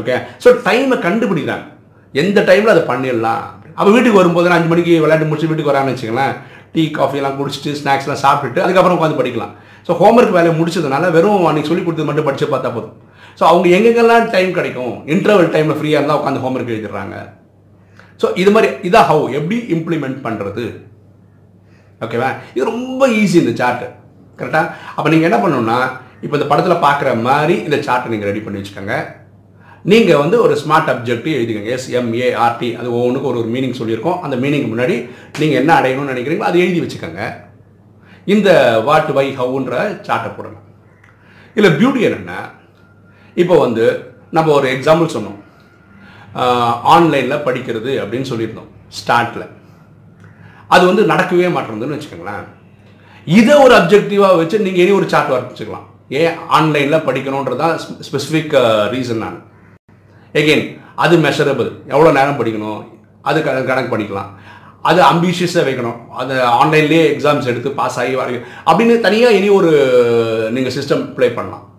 ஓகே 0.00 0.16
ஸோ 0.44 0.48
டைமை 0.68 0.96
கண்டுபிடிக்கிறாங்க. 1.06 1.66
எந்த 2.22 2.40
டைமில் 2.48 2.74
அதை 2.74 2.82
பண்ணிடலாம்? 2.90 3.44
அப்போ 3.78 3.90
வீட்டுக்கு 3.94 4.20
வரும்போது 4.20 4.54
அஞ்சு 4.56 4.68
மணிக்கு 4.72 4.92
விளையாட்டு 5.04 5.28
முடிச்சு 5.30 5.48
வீட்டுக்கு 5.50 5.72
வரான்னு 5.72 5.92
வச்சுக்கலாம் 5.94 6.34
டீ 6.74 6.82
காஃபிலாம் 6.98 7.36
குடிச்சிட்டு 7.40 7.72
ஸ்நாக்ஸ்லாம் 7.80 8.22
சாப்பிட்டுட்டு 8.24 8.62
அதுக்கப்புறம் 8.64 8.98
உட்காந்து 8.98 9.18
படிக்கலாம். 9.20 9.52
ஸோ 9.86 9.92
ஹோம்ஒர்க் 10.00 10.36
வேலையை 10.36 10.54
முடிச்சதுனால 10.60 11.10
வெறும் 11.16 11.48
அன்றைக்கி 11.50 11.70
சொல்லி 11.70 11.84
கொடுத்தது 11.84 12.08
மட்டும் 12.08 12.26
படித்து 12.28 12.46
பார்த்தா 12.54 12.70
போதும். 12.76 12.94
ஸோ 13.38 13.42
அவங்க 13.50 13.66
எங்கெங்கெல்லாம் 13.76 14.26
டைம் 14.34 14.50
கிடைக்கும்? 14.58 14.94
இன்டர்வல் 15.14 15.52
டைமில் 15.54 15.78
ஃப்ரீயாக 15.78 16.00
இருந்தால் 16.00 16.20
உட்காந்து 16.20 16.42
ஹோம்ஒர்க் 16.44 16.72
எழுதிடுறாங்க. 16.74 17.16
ஸோ 18.20 18.26
இது 18.42 18.50
மாதிரி 18.54 18.68
இதான் 18.88 19.08
ஹவு 19.10 19.24
எப்படி 19.38 19.56
இம்ப்ளிமெண்ட் 19.76 20.18
பண்ணுறது 20.26 20.64
ஓகேவா 22.04 22.30
இது 22.54 22.64
ரொம்ப 22.72 23.02
ஈஸி 23.20 23.36
இந்த 23.42 23.52
சார்ட்டு 23.60 23.86
கரெக்டாக 24.38 24.66
அப்போ 24.96 25.08
நீங்கள் 25.12 25.28
என்ன 25.28 25.38
பண்ணணும்னா 25.42 25.78
இப்போ 26.24 26.34
இந்த 26.38 26.46
படத்தில் 26.50 26.82
பார்க்குற 26.86 27.10
மாதிரி 27.28 27.54
இந்த 27.66 27.76
சார்ட்டை 27.86 28.10
நீங்கள் 28.14 28.30
ரெடி 28.30 28.42
பண்ணி 28.44 28.60
வச்சுக்கோங்க. 28.60 28.96
நீங்கள் 29.92 30.20
வந்து 30.20 30.36
ஒரு 30.44 30.54
ஸ்மார்ட் 30.62 30.90
அப்ஜெக்டிவ் 30.92 31.36
எழுதிக்கோங்க. 31.38 31.70
எஸ்எம்ஏஆர்டி 31.76 32.68
அது 32.80 32.88
ஒவ்வொன்றுக்கும் 32.98 33.30
ஒரு 33.32 33.40
ஒரு 33.42 33.50
மீனிங் 33.54 33.76
சொல்லியிருக்கோம். 33.80 34.20
அந்த 34.26 34.36
மீனிங் 34.44 34.68
முன்னாடி 34.70 34.96
நீங்கள் 35.40 35.60
என்ன 35.60 35.72
அடையணும்னு 35.80 36.12
நினைக்கிறீங்களோ 36.12 36.48
அதை 36.50 36.60
எழுதி 36.64 36.80
வச்சுக்கோங்க. 36.84 37.22
இந்த 38.34 38.50
வாட் 38.86 39.10
வை 39.18 39.26
ஹவுன்ற 39.40 39.74
சார்ட்டை 40.08 40.30
போடுங்க 40.36 40.60
இல்லை 41.58 41.70
பியூட்டி 41.80 42.00
என்னென்னா 42.08 42.38
இப்போ 43.42 43.54
வந்து 43.64 43.84
நம்ம 44.36 44.52
ஒரு 44.58 44.68
எக்ஸாம்பிள் 44.76 45.14
சொன்னோம். 45.16 45.40
ஆன்லைனில் 46.94 47.44
படிக்கிறது 47.46 47.92
அப்படின்னு 48.02 48.30
சொல்லியிருந்தோம் 48.32 48.70
ஸ்டார்ட்டில் 48.98 49.46
அது 50.74 50.84
வந்து 50.90 51.02
நடக்கவே 51.12 51.48
மாட்டேங்குதுன்னு 51.56 51.96
வச்சுக்கோங்களேன். 51.96 52.46
இதை 53.26 53.54
ஒரு 53.64 53.74
அப்ஜெக்டிவாக 53.80 54.38
வச்சு 54.40 54.64
நீங்கள் 54.66 54.84
இனி 54.84 54.92
ஒரு 55.00 55.08
சார்ட் 55.12 55.32
வச்சுக்கலாம் 55.50 55.86
ஏன் 56.20 56.34
ஆன்லைனில் 56.58 57.04
படிக்கணுன்றதான் 57.08 57.76
ஸ்பெசிஃபிக் 58.08 58.56
ரீசன் 58.94 59.24
நான். 59.24 59.38
எகெயின் 60.34 60.80
அது 60.94 61.16
மெஷரபிள் 61.16 61.86
எவ்வளோ 61.88 62.12
நேரம் 62.12 62.44
படிக்கணும்? 62.44 62.84
அது 63.22 63.42
க- 63.42 63.62
கணக்கு 63.62 63.96
பண்ணிக்கலாம். 63.96 64.26
அது 64.82 65.02
அம்பிஷியஸாக 65.02 65.66
வைக்கணும். 65.68 66.08
அது 66.08 66.34
ஆன்லைன்லேயே 66.34 67.18
எக்ஸாம்ஸ் 67.18 67.46
எடுத்து 67.46 67.70
பாஸ் 67.70 67.98
ஆகி 67.98 68.14
வர 68.14 68.40
அப்படின்னு 68.66 69.00
தனியாக 69.00 69.34
இனி 69.34 69.48
ஒரு 69.48 69.70
நீங்கள் 70.52 70.72
சிஸ்டம் 70.72 71.14
ப்ளே 71.14 71.30
பண்ணலாம். 71.30 71.74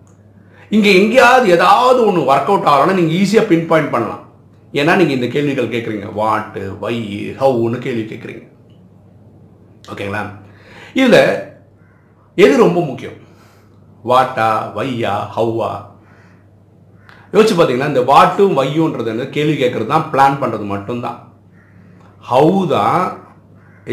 இங்கே 0.70 1.02
எங்கேயாவது 1.02 1.48
ஏதாவது 1.48 2.06
ஒன்று 2.06 2.20
ஒர்க் 2.20 2.44
அவுட் 2.44 2.64
ஆகலன்னா 2.64 2.94
நீங்கள் 2.94 3.16
ஈஸியாக 3.16 3.46
பின் 3.46 3.66
பாயிண்ட் 3.66 3.90
பண்ணலாம். 3.90 4.26
ஏன்னா 4.72 4.96
நீங்கள் 4.96 5.08
இந்த 5.08 5.26
கேள்விகள் 5.26 5.68
கேட்குறீங்க 5.68 6.12
வாட்டு 6.12 6.78
வை 6.78 7.26
ஹவுன்னு 7.40 7.78
கேள்வி 7.78 8.14
கேட்குறீங்க 8.14 8.48
ஓகேங்களா? 9.94 10.30
இதில் 10.94 11.38
எது 12.34 12.56
ரொம்ப 12.56 12.84
முக்கியம்? 12.84 13.26
வாட்டா 14.04 14.72
வையா 14.76 15.12
ஹவ்வா 15.36 15.87
யோசிச்சு 17.32 17.54
பார்த்தீங்கன்னா 17.56 17.92
இந்த 17.92 18.02
வாட்டும் 18.10 18.58
வையுன்றது 18.60 19.10
என்ன 19.14 19.24
கேள்வி 19.36 19.56
கேட்கறது 19.62 19.92
தான் 19.94 20.06
பிளான் 20.12 20.40
பண்ணுறது 20.42 20.66
மட்டும்தான். 20.74 21.18
ஹவு 22.30 22.60
தான் 22.76 23.02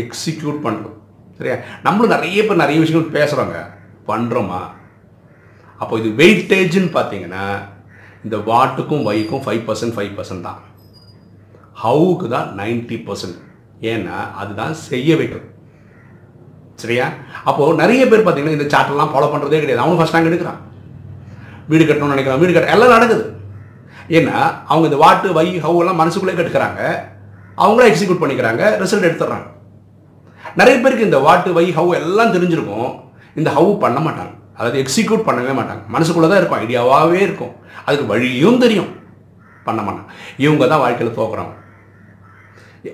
எக்ஸிக்யூட் 0.02 0.60
பண்ணுறது 0.66 0.94
சரியா? 1.38 1.56
நம்மளும் 1.86 2.14
நிறைய 2.16 2.40
பேர் 2.48 2.64
நிறைய 2.64 2.80
விஷயங்கள் 2.84 3.16
பேசுகிறோங்க 3.18 3.58
பண்ணுறோமா 4.10 4.62
அப்போ 5.82 5.94
இது 6.02 6.10
வெயிட்டேஜ்னு 6.22 6.92
பார்த்தீங்கன்னா 6.98 7.46
இந்த 8.26 8.38
வாட்டுக்கும் 8.50 9.08
வைக்கும் 9.10 9.44
ஃபைவ் 9.46 9.64
பர்சன்ட் 9.68 9.96
ஃபைவ் 9.96 10.14
பர்சன்ட் 10.18 10.48
தான். 10.50 10.62
ஹவுக்கு 11.84 12.28
தான் 12.36 12.48
நைன்டி 12.60 12.98
பர்சன்ட் 13.08 13.40
ஏன்னா 13.92 14.18
அதுதான் 14.42 14.74
செய்ய 14.90 15.16
வைக்கிறது. 15.20 15.48
சரியா? 16.84 17.06
அப்போது 17.50 17.80
நிறைய 17.82 18.04
பேர் 18.12 18.24
பார்த்தீங்கன்னா 18.24 18.58
இந்த 18.58 18.68
சார்ட்டெல்லாம் 18.74 19.12
ஃபாலோ 19.14 19.30
பண்ணுறதே 19.34 19.60
கிடையாது. 19.62 19.84
அவனும் 19.84 20.00
ஃபஸ்ட் 20.00 20.16
ரேங்க் 20.16 20.32
எடுக்கிறான் 20.32 20.62
வீடு 21.72 21.84
கட்டணும்னு 21.84 22.16
நினைக்கிறான் 22.16 22.42
வீடு 22.44 22.54
கட்ட 22.56 22.76
எல்லாம் 22.76 22.94
நடக்குது. 22.96 23.24
ஏன்னா 24.18 24.38
அவங்க 24.72 24.86
இந்த 24.90 25.00
வாட்டு 25.04 25.28
வை 25.38 25.48
ஹவு 25.66 25.82
எல்லாம் 25.84 26.02
மனசுக்குள்ளே 26.02 26.38
கட்டுக்கிறாங்க. 26.38 26.82
அவங்களே 27.64 27.90
எக்ஸிக்யூட் 27.92 28.22
பண்ணிக்கிறாங்க 28.24 28.64
ரிசல்ட் 28.84 29.08
எடுத்துடுறாங்க. 29.10 29.48
நிறைய 30.60 30.76
பேருக்கு 30.84 31.10
இந்த 31.10 31.20
வாட்டு 31.28 31.52
வை 31.58 31.66
ஹவு 31.78 31.92
எல்லாம் 32.02 32.34
தெரிஞ்சிருக்கும். 32.36 32.92
இந்த 33.40 33.50
ஹவு 33.58 33.72
பண்ண 33.86 34.00
மாட்டாங்க. 34.08 34.34
அதாவது 34.58 34.78
எக்ஸிக்யூட் 34.84 35.28
பண்ணவே 35.28 35.54
மாட்டாங்க. 35.60 35.84
மனசுக்குள்ளே 35.96 36.28
தான் 36.32 36.42
இருக்கும் 36.42 36.62
ஐடியாவாகவே 36.64 37.20
இருக்கும். 37.28 37.54
அதுக்கு 37.86 38.06
வழியும் 38.14 38.62
தெரியும். 38.66 38.92
பண்ண 39.68 39.80
மாட்டாங்க. 39.86 40.10
இவங்க 40.46 40.64
தான் 40.72 40.84
வாழ்க்கையில் 40.84 41.18
தோக்குறவங்க. 41.20 41.56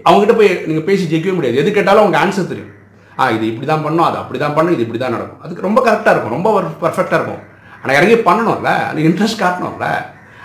அவங்ககிட்ட 0.08 0.34
போய் 0.40 0.50
நீங்கள் 0.68 0.86
பேசி 0.90 1.04
ஜெயிக்கவே 1.12 1.36
முடியாது. 1.38 1.60
எது 1.62 1.70
கேட்டாலும் 1.78 2.04
அவங்க 2.04 2.18
ஆன்சர் 2.24 2.52
தெரியும். 2.52 2.72
ஆ 3.20 3.24
இது 3.36 3.46
இப்படி 3.52 3.68
தான் 3.72 3.84
பண்ணணும் 3.86 4.08
அது 4.10 4.18
அப்படி 4.24 4.40
தான் 4.44 4.56
பண்ணும் 4.58 4.76
இது 4.76 4.86
இப்படி 4.86 5.00
தான் 5.02 5.16
நடக்கும். 5.16 5.42
அதுக்கு 5.46 5.66
ரொம்ப 5.68 5.80
கரெக்டாக 5.88 6.14
இருக்கும். 6.14 6.36
ரொம்ப 6.38 6.50
பர்ஃபெக்டாக 6.84 7.20
இருக்கும். 7.20 7.42
ஆனால் 7.82 7.98
இறங்கி 8.00 8.18
பண்ணணும்ல? 8.30 8.72
அது 8.90 9.06
இன்ட்ரெஸ்ட் 9.10 9.42
காட்டணும்ல? 9.44 9.88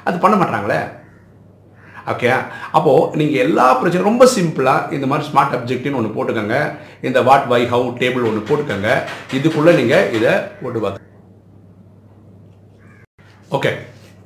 அது 0.08 0.16
பண்ண 0.24 0.36
மாட்டாங்களே? 0.42 0.80
ஓகே 2.12 2.28
அப்போது 2.76 3.18
நீங்கள் 3.20 3.42
எல்லா 3.44 3.64
பிரச்சனையும் 3.78 4.10
ரொம்ப 4.10 4.24
சிம்பிளாக 4.34 4.92
இந்த 4.96 5.06
மாதிரி 5.10 5.28
ஸ்மார்ட் 5.28 5.56
அப்ஜெக்டிவ்னு 5.56 5.98
ஒன்று 6.00 6.16
போட்டுக்கோங்க. 6.16 6.58
இந்த 7.08 7.18
வாட் 7.28 7.48
வை 7.52 7.60
ஹவு 7.72 7.88
டேபிள் 8.02 8.28
ஒன்று 8.28 8.48
போட்டுக்கோங்க. 8.50 8.90
இதுக்குள்ளே 9.38 9.72
நீங்கள் 9.80 10.08
இதை 10.18 10.34
போட்டு 10.62 10.80
பார்த்து 10.84 11.04
ஓகே 13.58 13.72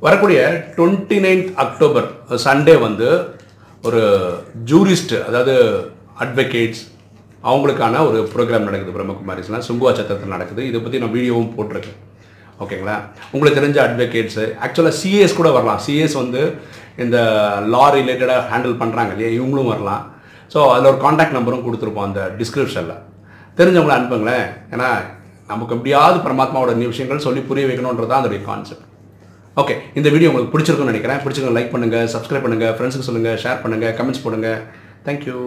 வரக்கூடிய 0.07 0.41
டுவெண்ட்டி 0.77 1.17
நைன்த் 1.25 1.51
அக்டோபர் 1.65 2.07
சண்டே 2.45 2.75
வந்து 2.87 3.09
ஒரு 3.89 4.03
ஜூரிஸ்ட் 4.71 5.17
அதாவது 5.29 5.55
அட்வொகேட்ஸ் 6.23 6.85
அவங்களுக்கான 7.51 8.01
ஒரு 8.09 8.19
ப்ரோக்ராம் 8.35 8.69
நடக்குது 8.69 8.95
பிரம்மகுமாரிஸ்லாம் 8.97 9.67
சுங்குவா 9.69 9.93
சத்திரத்தில் 9.99 10.35
நடக்குது. 10.37 10.63
இதை 10.71 10.79
பற்றி 10.81 11.03
நான் 11.03 11.17
வீடியோவும் 11.17 11.53
போட்டிருக்கேன். 11.57 11.99
ஓகேங்களா? 12.65 12.97
உங்களுக்கு 13.35 13.59
தெரிஞ்ச 13.61 13.79
அட்வொகேட்ஸு 13.87 14.45
ஆக்சுவலாக 14.65 14.95
சிஎஸ் 15.01 15.39
கூட 15.41 15.51
வரலாம். 15.57 15.81
சிஎஸ் 15.87 16.17
வந்து 16.23 16.41
இந்த 17.05 17.19
லா 17.75 17.85
ரிலேட்டடாக 17.97 18.43
ஹேண்டில் 18.51 18.81
பண்ணுறாங்க 18.83 19.13
இல்லையா? 19.15 19.31
இவங்களும் 19.39 19.73
வரலாம். 19.75 20.03
ஸோ 20.53 20.59
அதில் 20.75 20.91
ஒரு 20.93 20.99
காண்டாக்ட் 21.07 21.37
நம்பரும் 21.39 21.65
கொடுத்துருப்போம் 21.67 22.09
அந்த 22.09 22.23
டிஸ்கிரிப்ஷனில் 22.41 23.01
தெரிஞ்சவங்கள 23.59 23.97
அனுப்புங்களேன். 23.97 24.47
ஏன்னா 24.75 24.89
நமக்கு 25.53 25.75
எப்படியாவது 25.77 26.19
பரமாத்மாவோட 26.27 26.73
விஷயங்கள் 26.93 27.27
சொல்லி 27.27 27.41
புரிய 27.51 27.67
வைக்கணுன்றது 27.69 28.11
தான் 28.13 28.23
அதோடைய 28.23 28.43
கான்செப்ட் 28.51 28.87
ஓகே 29.61 29.75
இந்த 29.99 30.09
வீடியோ 30.15 30.29
உங்களுக்கு 30.31 30.53
பிடிச்சிருக்குன்னு 30.53 30.93
நினைக்கிறேன். 30.93 31.21
பிடிச்சிருக்க 31.25 31.57
லைக் 31.57 31.73
பண்ணுங்கள் 31.75 32.07
சப்ஸ்கிரைப் 32.15 32.45
பண்ணுங்கள் 32.47 32.75
ஃப்ரெண்ட்ஸுக்கு 32.77 33.09
சொல்லுங்கள் 33.09 33.41
ஷேர் 33.45 33.63
பண்ணுங்கள் 33.65 33.95
கமெண்ட்ஸ் 33.99 34.25
போடுங்க. 34.27 34.51
தேங்க்யூ 35.07 35.39